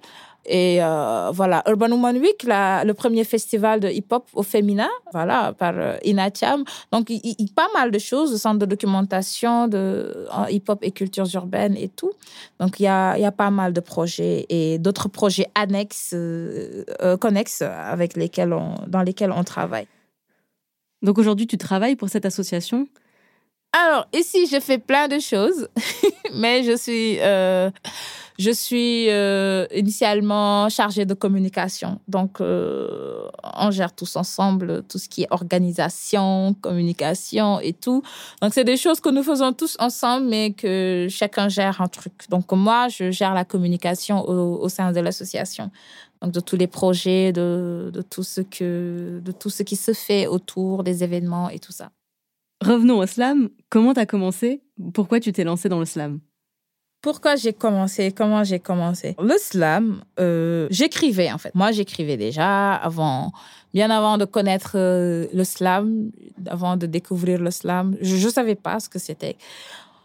Et 0.50 0.82
euh, 0.82 1.30
voilà, 1.34 1.62
Urban 1.68 1.92
Woman 1.92 2.18
Week, 2.18 2.44
le 2.46 2.92
premier 2.94 3.26
festival 3.26 3.82
de 3.82 3.90
hip-hop 3.90 4.30
au 4.34 4.44
féminin, 4.44 4.88
voilà, 5.12 5.52
par 5.52 5.74
euh, 5.76 5.98
Inatiam. 6.06 6.64
Donc, 6.94 7.10
il, 7.10 7.36
y 7.38 7.44
a 7.44 7.54
pas 7.54 7.68
mal 7.74 7.92
de 7.92 8.00
choses, 8.00 8.32
le 8.32 8.38
centre 8.38 8.60
de 8.60 8.66
documentation 8.66 9.68
de 9.68 10.26
hip-hop 10.50 10.80
et 10.84 10.92
cultures 10.92 11.28
urbaines 11.34 11.76
et 11.76 11.90
tout. 11.90 12.14
Donc, 12.62 12.80
il 12.80 12.84
y 12.84 12.88
a, 12.88 13.32
pas 13.36 13.52
mal 13.52 13.74
de 13.74 13.82
projets 13.82 14.46
et 14.48 14.80
d'autres 14.80 15.10
projets 15.10 15.48
annexes, 15.54 16.12
euh, 16.14 17.18
connexes 17.20 17.62
avec 17.62 18.16
lesquels 18.16 18.54
on, 18.54 18.76
dans 18.88 19.02
lesquels 19.02 19.34
on 19.34 19.44
travaille. 19.44 19.88
Donc, 21.02 21.18
aujourd'hui, 21.18 21.46
tu 21.46 21.58
travailles 21.58 21.98
pour 21.98 22.08
cette 22.08 22.26
association 22.26 22.88
alors, 23.78 24.08
ici, 24.14 24.48
je 24.48 24.60
fais 24.60 24.80
plein 24.80 25.08
de 25.08 25.20
choses, 25.20 25.68
mais 26.34 26.64
je 26.64 26.76
suis, 26.76 27.20
euh, 27.20 27.70
je 28.40 28.50
suis 28.50 29.08
euh, 29.10 29.68
initialement 29.72 30.68
chargée 30.70 31.06
de 31.06 31.14
communication. 31.14 32.00
Donc, 32.08 32.42
euh, 32.42 33.28
on 33.44 33.70
gère 33.70 33.94
tous 33.94 34.16
ensemble 34.16 34.84
tout 34.90 34.98
ce 34.98 35.08
qui 35.08 35.24
est 35.24 35.28
organisation, 35.30 36.56
communication 36.60 37.60
et 37.60 37.74
tout. 37.74 38.02
Donc, 38.42 38.54
c'est 38.54 38.64
des 38.64 38.78
choses 38.78 39.00
que 39.00 39.10
nous 39.10 39.24
faisons 39.24 39.54
tous 39.54 39.78
ensemble, 39.80 40.28
mais 40.28 40.54
que 40.54 41.08
chacun 41.10 41.48
gère 41.48 41.80
un 41.80 41.88
truc. 41.88 42.14
Donc, 42.30 42.52
moi, 42.54 42.88
je 42.88 43.12
gère 43.12 43.36
la 43.36 43.46
communication 43.46 44.28
au, 44.28 44.70
sein 44.70 44.92
de 44.92 45.00
l'association. 45.00 45.70
Donc, 46.24 46.32
de 46.32 46.40
tous 46.40 46.56
les 46.56 46.68
projets, 46.68 47.32
de, 47.32 47.92
tout 48.10 48.24
ce 48.24 48.42
que, 48.42 49.22
de 49.24 49.32
tout 49.32 49.52
ce 49.52 49.62
qui 49.62 49.76
se 49.76 49.94
fait 49.94 50.26
autour 50.26 50.84
des 50.84 51.04
événements 51.04 51.50
et 51.50 51.60
tout 51.60 51.72
ça. 51.72 51.90
Revenons 52.64 52.98
au 53.00 53.06
slam. 53.06 53.50
Comment 53.70 53.94
tu 53.94 54.00
as 54.00 54.06
commencé? 54.06 54.62
Pourquoi 54.94 55.20
tu 55.20 55.32
t'es 55.32 55.44
lancé 55.44 55.70
dans 55.70 55.80
le 55.80 55.86
slam? 55.86 56.20
Pourquoi 57.02 57.36
j'ai 57.36 57.54
commencé? 57.54 58.12
Comment 58.12 58.44
j'ai 58.44 58.60
commencé? 58.60 59.16
Le 59.22 59.38
slam, 59.38 60.04
euh, 60.20 60.68
j'écrivais 60.72 61.32
en 61.32 61.38
fait. 61.38 61.54
Moi, 61.54 61.72
j'écrivais 61.72 62.18
déjà 62.18 62.74
avant, 62.74 63.32
bien 63.74 63.92
avant 63.92 64.18
de 64.18 64.26
connaître 64.26 64.72
euh, 64.76 65.28
le 65.32 65.44
slam, 65.44 66.12
avant 66.48 66.76
de 66.76 66.88
découvrir 66.88 67.40
le 67.40 67.52
slam. 67.52 67.96
Je 68.02 68.26
ne 68.26 68.32
savais 68.32 68.56
pas 68.56 68.80
ce 68.80 68.90
que 68.90 68.98
c'était. 68.98 69.38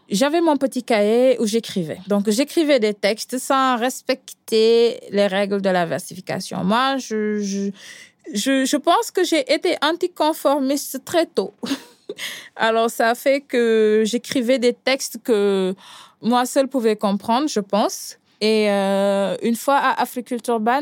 J'avais 0.09 0.41
mon 0.41 0.57
petit 0.57 0.83
cahier 0.83 1.37
où 1.39 1.47
j'écrivais. 1.47 1.99
Donc, 2.07 2.29
j'écrivais 2.29 2.79
des 2.79 2.93
textes 2.93 3.39
sans 3.39 3.77
respecter 3.77 4.99
les 5.09 5.25
règles 5.25 5.61
de 5.61 5.69
la 5.69 5.87
versification. 5.87 6.63
Moi, 6.63 6.97
je, 6.97 7.39
je, 7.39 7.71
je, 8.33 8.65
je 8.65 8.77
pense 8.77 9.09
que 9.09 9.23
j'ai 9.23 9.51
été 9.51 9.75
anticonformiste 9.81 11.03
très 11.03 11.25
tôt. 11.25 11.53
Alors, 12.55 12.89
ça 12.89 13.15
fait 13.15 13.41
que 13.41 14.03
j'écrivais 14.05 14.59
des 14.59 14.73
textes 14.73 15.19
que 15.23 15.73
moi 16.21 16.45
seule 16.45 16.67
pouvais 16.67 16.95
comprendre, 16.95 17.47
je 17.47 17.59
pense. 17.59 18.17
Et 18.43 18.69
euh, 18.69 19.37
une 19.41 19.55
fois 19.55 19.77
à 19.77 20.01
Africulture 20.01 20.55
Urban, 20.55 20.81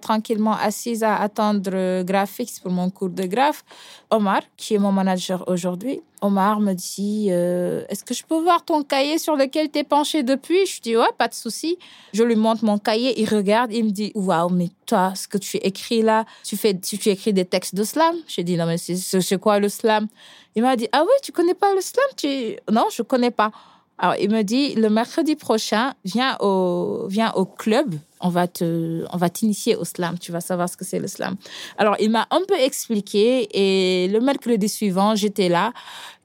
tranquillement 0.00 0.52
assise 0.54 1.02
à 1.02 1.16
attendre 1.16 2.04
graphics 2.04 2.60
pour 2.62 2.70
mon 2.70 2.88
cours 2.88 3.10
de 3.10 3.24
graphe, 3.24 3.64
Omar, 4.10 4.42
qui 4.56 4.76
est 4.76 4.78
mon 4.78 4.92
manager 4.92 5.42
aujourd'hui, 5.48 6.02
Omar 6.20 6.60
me 6.60 6.72
dit 6.72 7.30
euh, 7.30 7.84
Est-ce 7.88 8.04
que 8.04 8.14
je 8.14 8.22
peux 8.22 8.38
voir 8.38 8.64
ton 8.64 8.84
cahier 8.84 9.18
sur 9.18 9.34
lequel 9.34 9.72
tu 9.72 9.80
es 9.80 9.84
penché 9.84 10.22
depuis? 10.22 10.66
Je 10.66 10.80
dis 10.80 10.96
Ouais, 10.96 11.12
pas 11.18 11.26
de 11.26 11.34
souci. 11.34 11.78
Je 12.12 12.22
lui 12.22 12.36
montre 12.36 12.64
mon 12.64 12.78
cahier, 12.78 13.20
il 13.20 13.28
regarde, 13.28 13.72
il 13.72 13.86
me 13.86 13.90
dit 13.90 14.12
Waouh, 14.14 14.48
mais 14.50 14.68
toi, 14.86 15.14
ce 15.16 15.26
que 15.26 15.36
tu 15.36 15.56
écris 15.56 16.02
là, 16.02 16.24
tu, 16.44 16.56
fais, 16.56 16.78
tu, 16.78 16.96
écris 17.10 17.32
des 17.32 17.44
textes 17.44 17.74
de 17.74 17.82
slam? 17.82 18.14
J'ai 18.28 18.44
dit 18.44 18.56
Non, 18.56 18.66
mais 18.66 18.78
c'est 18.78 19.40
quoi 19.40 19.58
le 19.58 19.68
slam? 19.68 20.06
Il 20.54 20.62
m'a 20.62 20.76
dit 20.76 20.88
Ah 20.92 21.02
oui, 21.02 21.12
tu 21.24 21.32
connais 21.32 21.54
pas 21.54 21.74
le 21.74 21.80
slam? 21.80 22.06
Tu... 22.16 22.56
Non, 22.70 22.86
je 22.90 23.02
connais 23.02 23.32
pas. 23.32 23.50
Alors, 23.98 24.16
il 24.20 24.30
me 24.30 24.42
dit, 24.42 24.74
le 24.74 24.90
mercredi 24.90 25.36
prochain, 25.36 25.94
viens 26.04 26.36
au, 26.40 27.06
viens 27.08 27.32
au 27.34 27.44
club, 27.44 27.94
on 28.20 28.28
va 28.28 28.48
te, 28.48 29.04
on 29.12 29.16
va 29.16 29.30
t'initier 29.30 29.76
au 29.76 29.84
slam, 29.84 30.18
tu 30.18 30.32
vas 30.32 30.40
savoir 30.40 30.68
ce 30.68 30.76
que 30.76 30.84
c'est 30.84 30.98
le 30.98 31.06
slam. 31.06 31.36
Alors, 31.78 31.96
il 32.00 32.10
m'a 32.10 32.26
un 32.30 32.42
peu 32.48 32.58
expliqué 32.58 33.48
et 33.52 34.08
le 34.08 34.20
mercredi 34.20 34.68
suivant, 34.68 35.14
j'étais 35.14 35.48
là. 35.48 35.72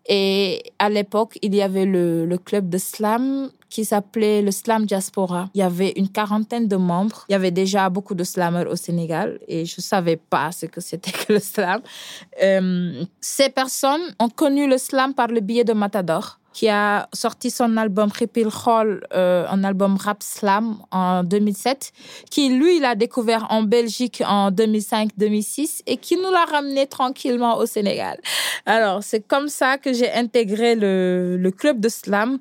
Et 0.08 0.64
à 0.80 0.90
l'époque, 0.90 1.38
il 1.44 1.54
y 1.54 1.62
avait 1.62 1.86
le, 1.86 2.26
le 2.26 2.38
club 2.40 2.70
de 2.70 2.80
slam 2.80 3.52
qui 3.70 3.86
s'appelait 3.86 4.42
le 4.42 4.52
Slam 4.52 4.86
Diaspora. 4.86 5.50
Il 5.54 5.60
y 5.60 5.64
avait 5.64 5.94
une 5.96 6.10
quarantaine 6.10 6.68
de 6.68 6.76
membres. 6.76 7.26
Il 7.30 7.34
y 7.34 7.36
avait 7.36 7.52
déjà 7.52 7.90
beaucoup 7.90 8.16
de 8.16 8.24
slammers 8.24 8.68
au 8.70 8.76
Sénégal 8.76 9.40
et 9.48 9.66
je 9.66 9.80
savais 9.80 10.18
pas 10.18 10.52
ce 10.52 10.66
que 10.66 10.82
c'était 10.82 11.12
que 11.12 11.34
le 11.34 11.40
slam. 11.40 11.82
Euh, 12.42 13.04
ces 13.22 13.50
personnes 13.50 14.02
ont 14.20 14.30
connu 14.30 14.68
le 14.68 14.78
slam 14.78 15.14
par 15.14 15.28
le 15.28 15.40
biais 15.40 15.64
de 15.64 15.74
Matador 15.74 16.40
qui 16.52 16.68
a 16.68 17.08
sorti 17.14 17.52
son 17.52 17.78
album 17.78 18.10
Repeal 18.20 18.48
Hall, 18.66 19.06
euh, 19.14 19.46
un 19.50 19.64
album 19.64 19.98
rap 19.98 20.24
slam 20.24 20.78
en 20.92 21.24
2007, 21.24 21.92
qui 22.32 22.50
lui, 22.50 22.78
il 22.78 22.86
a 22.86 22.96
découvert 22.96 23.46
en 23.52 23.62
Belgique 23.62 24.24
en 24.26 24.52
2005-2006 24.52 25.84
et 25.86 25.98
qui 25.98 26.18
nous 26.18 26.32
l'a 26.32 26.46
ramené 26.46 26.88
tranquillement 26.88 27.58
au 27.58 27.68
Sénégal. 27.68 28.20
Alors, 28.66 29.04
c'est 29.04 29.26
comme 29.26 29.48
ça 29.48 29.78
que 29.78 29.94
j'ai 29.94 30.12
intégré 30.12 30.76
le 30.76 31.50
club 31.52 31.80
de 31.80 31.88
slam 31.88 32.40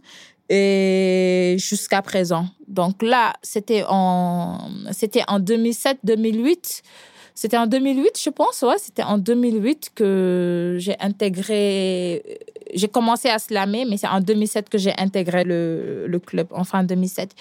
et 0.49 1.57
jusqu'à 1.59 2.03
présent. 2.03 2.47
Donc 2.67 3.03
là, 3.03 3.35
c'était 3.43 3.85
en, 3.89 4.59
c'était 4.93 5.23
en 5.29 5.41
2007-2008. 5.41 6.83
C'était 7.35 7.57
en 7.57 7.69
2008, 7.69 8.21
je 8.21 8.31
pense, 8.31 8.63
ouais, 8.63 8.79
c'était 8.79 9.05
en 9.05 9.17
2008 9.17 9.93
que 9.95 10.75
j'ai 10.79 10.97
intégré, 10.99 12.41
j'ai 12.75 12.89
commencé 12.89 13.29
à 13.29 13.39
slammer, 13.39 13.85
mais 13.85 13.97
c'est 13.97 14.09
en 14.09 14.21
2007 14.21 14.69
que 14.69 14.79
j'ai 14.79 14.93
intégré 14.99 15.45
le, 15.45 16.07
le 16.07 16.19
club, 16.19 16.49
enfin 16.51 16.81
en 16.81 16.85
2007. 16.85 17.35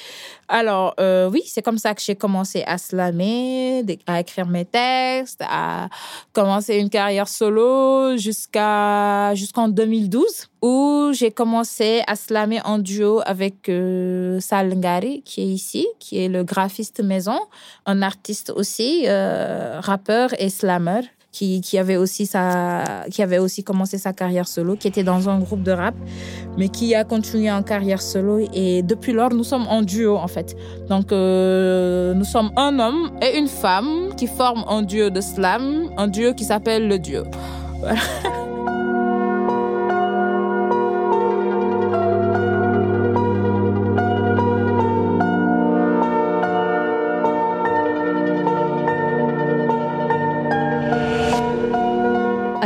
Alors, 0.47 0.93
euh, 0.99 1.29
oui, 1.29 1.41
c'est 1.45 1.61
comme 1.61 1.77
ça 1.77 1.93
que 1.93 2.01
j'ai 2.01 2.15
commencé 2.15 2.63
à 2.65 2.77
slammer, 2.77 3.83
à 4.05 4.19
écrire 4.19 4.47
mes 4.47 4.65
textes, 4.65 5.41
à 5.47 5.89
commencer 6.33 6.77
une 6.77 6.89
carrière 6.89 7.27
solo 7.27 8.17
jusqu'à, 8.17 9.33
jusqu'en 9.35 9.67
2012 9.67 10.47
où 10.61 11.11
j'ai 11.13 11.31
commencé 11.31 12.01
à 12.07 12.15
slammer 12.15 12.61
en 12.65 12.79
duo 12.79 13.21
avec 13.25 13.69
euh, 13.69 14.39
Sal 14.39 14.73
Ngari, 14.75 15.21
qui 15.23 15.41
est 15.41 15.45
ici, 15.45 15.87
qui 15.99 16.19
est 16.19 16.29
le 16.29 16.43
graphiste 16.43 17.03
maison, 17.03 17.39
un 17.85 18.01
artiste 18.01 18.49
aussi, 18.49 19.03
euh, 19.05 19.79
rappeur 19.79 20.29
et 20.39 20.49
slammer. 20.49 21.01
Qui, 21.37 21.77
avait 21.77 21.97
aussi 21.97 22.25
sa, 22.25 23.05
qui 23.11 23.21
avait 23.21 23.37
aussi 23.37 23.63
commencé 23.63 23.99
sa 23.99 24.11
carrière 24.11 24.47
solo, 24.47 24.75
qui 24.75 24.87
était 24.87 25.03
dans 25.03 25.29
un 25.29 25.37
groupe 25.37 25.61
de 25.61 25.71
rap, 25.71 25.93
mais 26.57 26.69
qui 26.69 26.95
a 26.95 27.03
continué 27.03 27.51
en 27.51 27.61
carrière 27.61 28.01
solo. 28.01 28.39
Et 28.55 28.81
depuis 28.81 29.13
lors, 29.13 29.31
nous 29.31 29.43
sommes 29.43 29.67
en 29.67 29.83
duo, 29.83 30.17
en 30.17 30.27
fait. 30.27 30.55
Donc, 30.89 31.11
euh, 31.11 32.15
nous 32.15 32.25
sommes 32.25 32.49
un 32.55 32.79
homme 32.79 33.11
et 33.21 33.37
une 33.37 33.47
femme 33.47 34.15
qui 34.17 34.25
forment 34.25 34.65
un 34.67 34.81
duo 34.81 35.11
de 35.11 35.21
slam, 35.21 35.91
un 35.95 36.07
duo 36.07 36.33
qui 36.33 36.43
s'appelle 36.43 36.87
le 36.87 36.97
duo. 36.97 37.23
Voilà. 37.81 37.99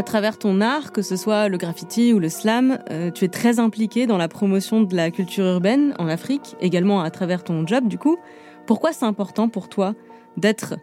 À 0.01 0.03
travers 0.03 0.39
ton 0.39 0.61
art, 0.61 0.91
que 0.91 1.03
ce 1.03 1.15
soit 1.15 1.47
le 1.47 1.59
graffiti 1.59 2.11
ou 2.11 2.17
le 2.17 2.27
slam, 2.27 2.79
euh, 2.89 3.11
tu 3.11 3.23
es 3.23 3.27
très 3.27 3.59
impliqué 3.59 4.07
dans 4.07 4.17
la 4.17 4.27
promotion 4.27 4.81
de 4.81 4.95
la 4.95 5.11
culture 5.11 5.45
urbaine 5.45 5.93
en 5.99 6.07
Afrique, 6.07 6.55
également 6.59 7.01
à 7.01 7.11
travers 7.11 7.43
ton 7.43 7.67
job 7.67 7.87
du 7.87 7.99
coup. 7.99 8.17
Pourquoi 8.65 8.93
c'est 8.93 9.05
important 9.05 9.47
pour 9.47 9.69
toi 9.69 9.93
d'être 10.37 10.73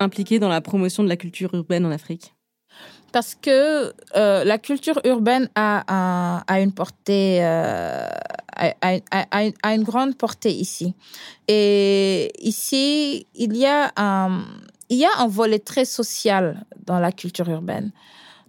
impliqué 0.00 0.40
dans 0.40 0.48
la 0.48 0.60
promotion 0.60 1.04
de 1.04 1.08
la 1.08 1.16
culture 1.16 1.54
urbaine 1.54 1.86
en 1.86 1.92
Afrique? 1.92 2.34
Parce 3.12 3.36
que 3.36 3.94
euh, 4.16 4.42
la 4.42 4.58
culture 4.58 5.00
urbaine 5.04 5.48
a, 5.54 6.42
a, 6.44 6.60
une 6.60 6.72
portée, 6.72 7.38
euh, 7.40 8.08
a, 8.56 9.72
une 9.72 9.84
grande 9.84 10.16
portée 10.16 10.50
ici. 10.50 10.96
Et 11.46 12.32
ici, 12.40 13.24
il 13.36 13.56
y 13.56 13.66
a 13.66 13.92
un, 13.96 14.42
il 14.88 14.98
y 14.98 15.04
a 15.04 15.10
un 15.18 15.28
volet 15.28 15.60
très 15.60 15.84
social 15.84 16.66
dans 16.86 16.98
la 16.98 17.12
culture 17.12 17.48
urbaine. 17.48 17.92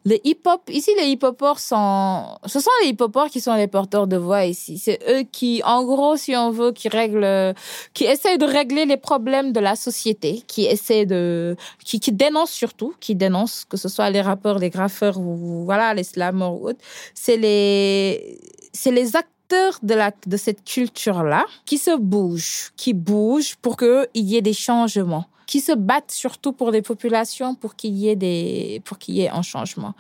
Le 0.05 0.15
hip-hop, 0.25 0.61
ici, 0.69 0.91
les 0.97 1.07
hip-hopers 1.07 1.59
sont, 1.59 2.37
ce 2.45 2.59
sont 2.59 2.69
les 2.81 2.89
hip-hopers 2.89 3.29
qui 3.29 3.41
sont 3.41 3.53
les 3.55 3.67
porteurs 3.67 4.07
de 4.07 4.17
voix 4.17 4.45
ici. 4.45 4.77
C'est 4.77 4.99
eux 5.09 5.23
qui, 5.29 5.61
en 5.65 5.83
gros, 5.83 6.15
si 6.15 6.35
on 6.35 6.51
veut, 6.51 6.71
qui 6.71 6.89
règlent, 6.89 7.53
qui 7.93 8.05
essayent 8.05 8.37
de 8.37 8.45
régler 8.45 8.85
les 8.85 8.97
problèmes 8.97 9.51
de 9.51 9.59
la 9.59 9.75
société, 9.75 10.43
qui 10.47 10.65
essaient 10.65 11.05
de, 11.05 11.55
qui, 11.83 11.99
qui 11.99 12.11
dénoncent 12.11 12.51
surtout, 12.51 12.93
qui 12.99 13.15
dénoncent, 13.15 13.65
que 13.65 13.77
ce 13.77 13.89
soit 13.89 14.09
les 14.09 14.21
rappeurs, 14.21 14.59
les 14.59 14.69
graffeurs 14.69 15.19
ou, 15.19 15.65
voilà, 15.65 15.93
les 15.93 16.03
slammers 16.03 16.45
ou 16.45 16.69
autres. 16.69 16.79
C'est 17.13 17.37
les, 17.37 18.39
c'est 18.73 18.91
les 18.91 19.15
acteurs 19.15 19.79
de, 19.83 19.95
la, 19.95 20.11
de 20.27 20.37
cette 20.37 20.63
culture-là 20.63 21.45
qui 21.65 21.77
se 21.77 21.97
bougent, 21.97 22.71
qui 22.77 22.93
bougent 22.93 23.55
pour 23.57 23.75
qu'il 23.77 24.07
y 24.13 24.37
ait 24.37 24.41
des 24.41 24.53
changements 24.53 25.25
qui 25.49 25.61
se 25.61 25.71
battent 25.71 26.11
surtout 26.11 26.53
pour 26.53 26.71
des 26.71 26.83
populations 26.83 27.55
pour 27.55 27.75
qu'il 27.75 27.95
y 27.97 28.07
ait 28.07 28.15
des 28.15 28.83
pour 28.85 28.99
qu'il 28.99 29.15
y 29.15 29.21
ait 29.21 29.31
un 29.31 29.41
changement. 29.41 29.95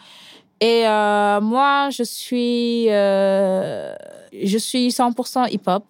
Et 0.61 0.85
euh, 0.85 1.41
moi, 1.41 1.89
je 1.89 2.03
suis 2.03 2.85
euh, 2.91 3.95
je 4.31 4.57
suis 4.59 4.89
100% 4.89 5.51
hip-hop. 5.51 5.85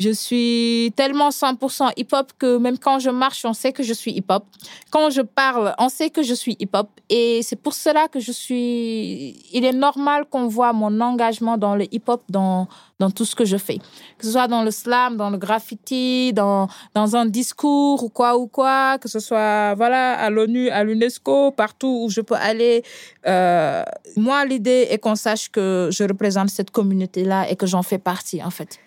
Je 0.00 0.08
suis 0.08 0.94
tellement 0.96 1.28
100% 1.28 1.92
hip-hop 1.98 2.32
que 2.38 2.56
même 2.56 2.78
quand 2.78 2.98
je 3.00 3.10
marche, 3.10 3.44
on 3.44 3.52
sait 3.52 3.70
que 3.72 3.82
je 3.82 3.92
suis 3.92 4.12
hip-hop. 4.12 4.44
Quand 4.90 5.10
je 5.10 5.20
parle, 5.20 5.74
on 5.78 5.90
sait 5.90 6.08
que 6.08 6.22
je 6.22 6.32
suis 6.32 6.56
hip-hop. 6.58 6.88
Et 7.10 7.40
c'est 7.42 7.60
pour 7.60 7.74
cela 7.74 8.08
que 8.08 8.18
je 8.18 8.32
suis... 8.32 9.36
Il 9.52 9.66
est 9.66 9.74
normal 9.74 10.24
qu'on 10.24 10.46
voit 10.48 10.72
mon 10.72 11.02
engagement 11.02 11.58
dans 11.58 11.76
le 11.76 11.84
hip-hop, 11.94 12.22
dans, 12.30 12.66
dans 12.98 13.10
tout 13.10 13.26
ce 13.26 13.36
que 13.36 13.44
je 13.44 13.58
fais. 13.58 13.76
Que 14.16 14.24
ce 14.24 14.32
soit 14.32 14.48
dans 14.48 14.62
le 14.62 14.70
slam, 14.70 15.18
dans 15.18 15.28
le 15.28 15.36
graffiti, 15.36 16.32
dans, 16.32 16.68
dans 16.94 17.14
un 17.14 17.26
discours 17.26 18.02
ou 18.02 18.08
quoi 18.08 18.38
ou 18.38 18.46
quoi, 18.46 18.96
que 18.96 19.08
ce 19.08 19.20
soit 19.20 19.74
voilà 19.74 20.18
à 20.18 20.30
l'ONU, 20.30 20.70
à 20.70 20.82
l'UNESCO, 20.82 21.50
partout 21.50 22.04
où 22.04 22.08
je 22.08 22.22
peux 22.22 22.36
aller. 22.36 22.82
Euh, 23.26 23.84
moi, 24.16 24.46
l'idée 24.46 24.86
est 24.88 24.98
qu'on 24.98 25.14
sache 25.14 25.50
que 25.50 25.90
je 25.92 26.04
représente 26.04 26.48
cette 26.48 26.70
communauté-là 26.70 27.50
et 27.50 27.56
que 27.56 27.66
j'en 27.66 27.82
fais 27.82 27.98
partie, 27.98 28.42
en 28.42 28.50
fait. 28.50 28.78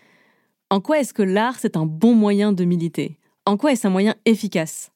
En 0.73 0.81
quoi 0.81 0.97
est-ce 0.97 1.13
que 1.13 1.21
l'art, 1.21 1.57
c'est 1.59 1.77
un 1.77 1.85
bon 1.85 2.15
moyen 2.15 2.51
de 2.51 2.65
militer? 2.65 3.19
En 3.45 3.57
quoi 3.57 3.73
est-ce 3.73 3.85
un 3.85 3.91
moyen 3.91 4.15
efficace? 4.25 4.89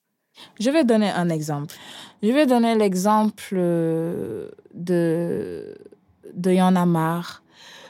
Je 0.60 0.72
vais 0.72 0.84
donner 0.84 1.12
un 1.12 1.30
exemple. 1.30 1.76
Je 2.24 2.32
vais 2.32 2.48
donner 2.48 2.74
l'exemple 2.74 3.54
euh, 3.54 4.50
de, 4.74 5.78
de 6.34 6.52
Y'en 6.52 6.76
a 6.76 6.88
marre. 6.88 7.44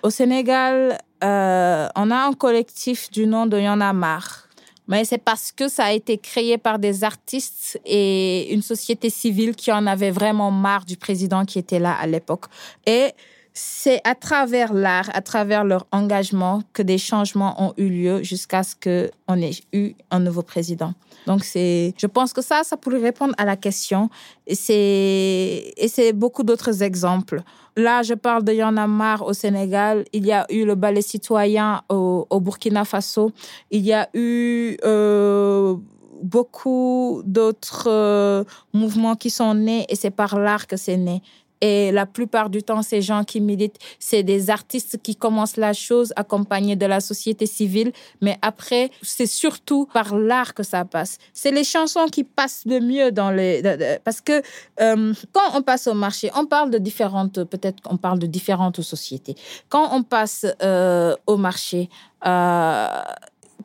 Au 0.04 0.10
Sénégal, 0.10 0.97
euh, 1.23 1.88
on 1.95 2.12
a 2.12 2.28
un 2.28 2.34
collectif 2.34 3.10
du 3.10 3.26
nom 3.26 3.45
de 3.45 3.58
Y'en 3.58 3.80
a 3.80 3.93
marre. 3.93 4.50
Mais 4.89 5.06
c'est 5.06 5.17
parce 5.17 5.54
que 5.54 5.69
ça 5.69 5.86
a 5.86 5.93
été 5.93 6.17
créé 6.17 6.58
par 6.58 6.80
des 6.80 7.06
artistes 7.06 7.80
et 7.86 8.54
une 8.54 8.63
société 8.63 9.10
civile 9.10 9.56
qui 9.56 9.71
en 9.71 9.88
avait 9.88 10.12
vraiment 10.12 10.52
marre 10.52 10.84
du 10.84 10.97
président 10.97 11.45
qui 11.45 11.58
était 11.58 11.80
là 11.80 11.95
à 11.97 12.06
l'époque. 12.06 12.47
Et 12.86 13.13
c'est 13.57 14.01
à 14.03 14.13
travers 14.13 14.71
l'art, 14.71 15.09
à 15.13 15.21
travers 15.21 15.63
leur 15.63 15.87
engagement 15.91 16.61
que 16.73 16.83
des 16.83 16.99
changements 16.99 17.59
ont 17.59 17.73
eu 17.77 17.89
lieu 17.89 18.21
jusqu'à 18.21 18.61
ce 18.61 18.75
qu'on 18.75 19.41
ait 19.41 19.49
eu 19.73 19.93
un 20.11 20.19
nouveau 20.19 20.43
président. 20.43 20.93
Donc 21.25 21.43
c'est, 21.43 21.95
je 21.97 22.05
pense 22.05 22.33
que 22.33 22.43
ça, 22.43 22.61
ça 22.63 22.77
pourrait 22.77 22.99
répondre 22.99 23.33
à 23.39 23.45
la 23.45 23.55
question. 23.55 24.11
Et 24.45 24.53
c'est, 24.53 25.73
et 25.75 25.87
c'est 25.87 26.13
beaucoup 26.13 26.43
d'autres 26.43 26.83
exemples. 26.83 27.41
Là, 27.75 28.03
je 28.03 28.13
parle 28.13 28.43
de 28.43 28.53
Y'en 28.53 28.77
a 28.77 28.85
marre 28.85 29.25
au 29.25 29.33
Sénégal. 29.33 30.05
Il 30.13 30.27
y 30.27 30.31
a 30.31 30.45
eu 30.51 30.63
le 30.63 30.75
ballet 30.75 31.01
citoyen 31.01 31.81
au, 31.89 32.27
Burkina 32.39 32.85
Faso. 32.85 33.31
Il 33.71 33.83
y 33.83 33.93
a 33.93 34.07
eu 34.13 34.77
euh, 34.85 35.75
beaucoup 36.21 37.23
d'autres 37.25 37.87
euh, 37.87 38.43
mouvements 38.73 39.15
qui 39.15 39.31
sont 39.31 39.55
nés 39.55 39.87
et 39.89 39.95
c'est 39.95 40.11
par 40.11 40.37
l'art 40.37 40.67
que 40.67 40.77
c'est 40.77 40.97
né. 40.97 41.23
Et 41.61 41.91
la 41.91 42.05
plupart 42.05 42.49
du 42.49 42.61
temps, 42.63 42.81
ces 42.81 43.01
gens 43.01 43.23
qui 43.23 43.41
militent, 43.41 43.77
c'est 43.99 44.23
des 44.23 44.49
artistes 44.49 44.99
qui 45.01 45.15
commencent 45.15 45.57
la 45.57 45.73
chose 45.73 46.13
accompagnés 46.15 46.75
de 46.75 46.85
la 46.85 46.99
société 46.99 47.45
civile. 47.45 47.91
Mais 48.21 48.37
après, 48.41 48.91
c'est 49.01 49.25
surtout 49.25 49.87
par 49.93 50.15
l'art 50.15 50.53
que 50.53 50.63
ça 50.63 50.85
passe. 50.85 51.17
C'est 51.33 51.51
les 51.51 51.63
chansons 51.63 52.07
qui 52.11 52.23
passent 52.23 52.63
le 52.65 52.79
mieux 52.79 53.11
dans 53.11 53.31
les... 53.31 53.61
Parce 54.03 54.21
que 54.21 54.41
euh, 54.79 55.13
quand 55.31 55.55
on 55.55 55.61
passe 55.61 55.87
au 55.87 55.93
marché, 55.93 56.29
on 56.35 56.45
parle 56.45 56.69
de 56.69 56.77
différentes... 56.77 57.43
Peut-être 57.43 57.81
qu'on 57.81 57.97
parle 57.97 58.19
de 58.19 58.27
différentes 58.27 58.81
sociétés. 58.81 59.35
Quand 59.69 59.95
on 59.95 60.03
passe 60.03 60.45
euh, 60.61 61.15
au 61.25 61.37
marché, 61.37 61.89
euh, 62.25 62.87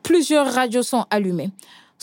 plusieurs 0.01 0.51
radios 0.51 0.83
sont 0.83 1.05
allumées. 1.09 1.51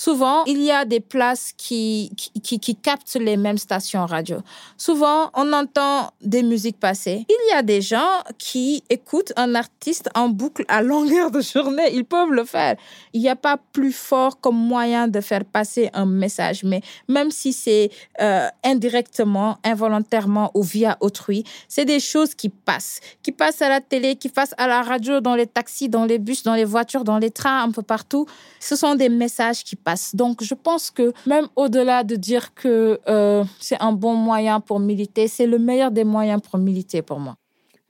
Souvent, 0.00 0.44
il 0.46 0.62
y 0.62 0.70
a 0.70 0.86
des 0.86 1.00
places 1.00 1.52
qui, 1.54 2.10
qui, 2.42 2.74
captent 2.74 3.18
les 3.20 3.36
mêmes 3.36 3.58
stations 3.58 4.06
radio. 4.06 4.38
Souvent, 4.78 5.30
on 5.34 5.52
entend 5.52 6.10
des 6.22 6.42
musiques 6.42 6.80
passer. 6.80 7.26
Il 7.28 7.50
y 7.50 7.52
a 7.52 7.62
des 7.62 7.82
gens 7.82 8.22
qui 8.38 8.82
écoutent 8.88 9.34
un 9.36 9.54
artiste 9.54 10.08
en 10.14 10.30
boucle 10.30 10.64
à 10.68 10.80
longueur 10.80 11.30
de 11.30 11.42
journée. 11.42 11.90
Ils 11.92 12.06
peuvent 12.06 12.30
le 12.30 12.46
faire. 12.46 12.76
Il 13.12 13.20
n'y 13.20 13.28
a 13.28 13.36
pas 13.36 13.58
plus 13.58 13.92
fort 13.92 14.40
comme 14.40 14.56
moyen 14.56 15.06
de 15.06 15.20
faire 15.20 15.44
passer 15.44 15.90
un 15.92 16.06
message. 16.06 16.64
Mais 16.64 16.80
même 17.06 17.30
si 17.30 17.52
c'est 17.52 17.90
euh, 18.22 18.48
indirectement, 18.64 19.58
involontairement 19.64 20.50
ou 20.54 20.62
via 20.62 20.96
autrui, 21.00 21.44
c'est 21.68 21.84
des 21.84 22.00
choses 22.00 22.34
qui 22.34 22.48
passent. 22.48 23.00
Qui 23.22 23.32
passent 23.32 23.60
à 23.60 23.68
la 23.68 23.82
télé, 23.82 24.16
qui 24.16 24.30
passent 24.30 24.54
à 24.56 24.66
la 24.66 24.80
radio, 24.80 25.20
dans 25.20 25.34
les 25.34 25.46
taxis, 25.46 25.90
dans 25.90 26.06
les 26.06 26.18
bus, 26.18 26.42
dans 26.42 26.54
les 26.54 26.64
voitures, 26.64 27.04
dans 27.04 27.18
les 27.18 27.30
trains, 27.30 27.64
un 27.64 27.70
peu 27.70 27.82
partout. 27.82 28.24
Ce 28.60 28.76
sont 28.76 28.94
des 28.94 29.10
messages 29.10 29.62
qui 29.62 29.76
passent 29.76 29.89
donc, 30.14 30.42
je 30.42 30.54
pense 30.54 30.90
que 30.90 31.12
même 31.26 31.46
au-delà 31.56 32.04
de 32.04 32.16
dire 32.16 32.54
que 32.54 33.00
euh, 33.08 33.44
c'est 33.60 33.80
un 33.80 33.92
bon 33.92 34.14
moyen 34.14 34.60
pour 34.60 34.80
militer, 34.80 35.28
c'est 35.28 35.46
le 35.46 35.58
meilleur 35.58 35.90
des 35.90 36.04
moyens 36.04 36.40
pour 36.40 36.58
militer 36.58 37.02
pour 37.02 37.20
moi. 37.20 37.36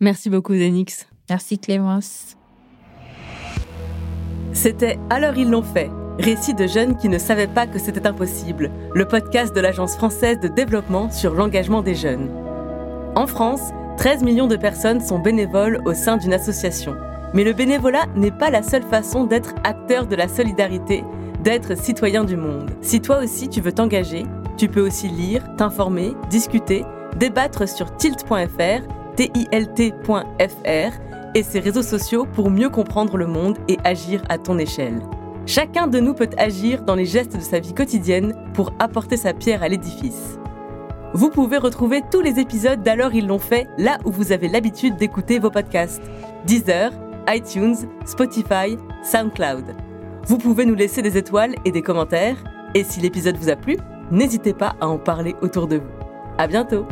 Merci 0.00 0.30
beaucoup, 0.30 0.54
Zenix. 0.54 1.06
Merci, 1.28 1.58
Clémence. 1.58 2.36
C'était 4.52 4.98
Alors 5.10 5.36
ils 5.36 5.48
l'ont 5.48 5.62
fait, 5.62 5.90
récit 6.18 6.54
de 6.54 6.66
jeunes 6.66 6.96
qui 6.96 7.08
ne 7.08 7.18
savaient 7.18 7.46
pas 7.46 7.66
que 7.66 7.78
c'était 7.78 8.06
impossible, 8.06 8.70
le 8.94 9.06
podcast 9.06 9.54
de 9.54 9.60
l'Agence 9.60 9.94
française 9.94 10.40
de 10.40 10.48
développement 10.48 11.10
sur 11.10 11.34
l'engagement 11.34 11.82
des 11.82 11.94
jeunes. 11.94 12.30
En 13.14 13.26
France, 13.26 13.70
13 13.96 14.22
millions 14.24 14.46
de 14.46 14.56
personnes 14.56 15.00
sont 15.00 15.18
bénévoles 15.18 15.80
au 15.84 15.94
sein 15.94 16.16
d'une 16.16 16.32
association. 16.32 16.96
Mais 17.32 17.44
le 17.44 17.52
bénévolat 17.52 18.06
n'est 18.16 18.32
pas 18.32 18.50
la 18.50 18.62
seule 18.62 18.82
façon 18.82 19.24
d'être 19.24 19.54
acteur 19.62 20.06
de 20.06 20.16
la 20.16 20.26
solidarité 20.26 21.04
d'être 21.42 21.76
citoyen 21.76 22.24
du 22.24 22.36
monde. 22.36 22.70
Si 22.80 23.00
toi 23.00 23.18
aussi 23.22 23.48
tu 23.48 23.60
veux 23.60 23.72
t'engager, 23.72 24.24
tu 24.56 24.68
peux 24.68 24.86
aussi 24.86 25.08
lire, 25.08 25.42
t'informer, 25.56 26.14
discuter, 26.28 26.84
débattre 27.16 27.68
sur 27.68 27.96
tilt.fr, 27.96 28.82
tilt.fr 29.16 30.92
et 31.34 31.42
ses 31.42 31.60
réseaux 31.60 31.82
sociaux 31.82 32.26
pour 32.34 32.50
mieux 32.50 32.68
comprendre 32.68 33.16
le 33.16 33.26
monde 33.26 33.56
et 33.68 33.78
agir 33.84 34.22
à 34.28 34.38
ton 34.38 34.58
échelle. 34.58 35.00
Chacun 35.46 35.86
de 35.86 35.98
nous 35.98 36.14
peut 36.14 36.30
agir 36.36 36.82
dans 36.82 36.94
les 36.94 37.06
gestes 37.06 37.36
de 37.36 37.42
sa 37.42 37.58
vie 37.58 37.74
quotidienne 37.74 38.34
pour 38.54 38.72
apporter 38.78 39.16
sa 39.16 39.32
pierre 39.32 39.62
à 39.62 39.68
l'édifice. 39.68 40.38
Vous 41.12 41.30
pouvez 41.30 41.58
retrouver 41.58 42.02
tous 42.10 42.20
les 42.20 42.38
épisodes 42.38 42.82
d'Alors 42.82 43.14
ils 43.14 43.26
l'ont 43.26 43.38
fait 43.38 43.66
là 43.78 43.98
où 44.04 44.12
vous 44.12 44.30
avez 44.30 44.48
l'habitude 44.48 44.96
d'écouter 44.96 45.38
vos 45.38 45.50
podcasts. 45.50 46.02
Deezer, 46.46 46.92
iTunes, 47.28 47.76
Spotify, 48.04 48.76
SoundCloud. 49.02 49.89
Vous 50.26 50.38
pouvez 50.38 50.64
nous 50.64 50.74
laisser 50.74 51.02
des 51.02 51.16
étoiles 51.16 51.54
et 51.64 51.72
des 51.72 51.82
commentaires. 51.82 52.36
Et 52.74 52.84
si 52.84 53.00
l'épisode 53.00 53.36
vous 53.36 53.48
a 53.48 53.56
plu, 53.56 53.76
n'hésitez 54.10 54.54
pas 54.54 54.76
à 54.80 54.88
en 54.88 54.98
parler 54.98 55.34
autour 55.42 55.66
de 55.66 55.76
vous. 55.76 55.90
À 56.38 56.46
bientôt! 56.46 56.86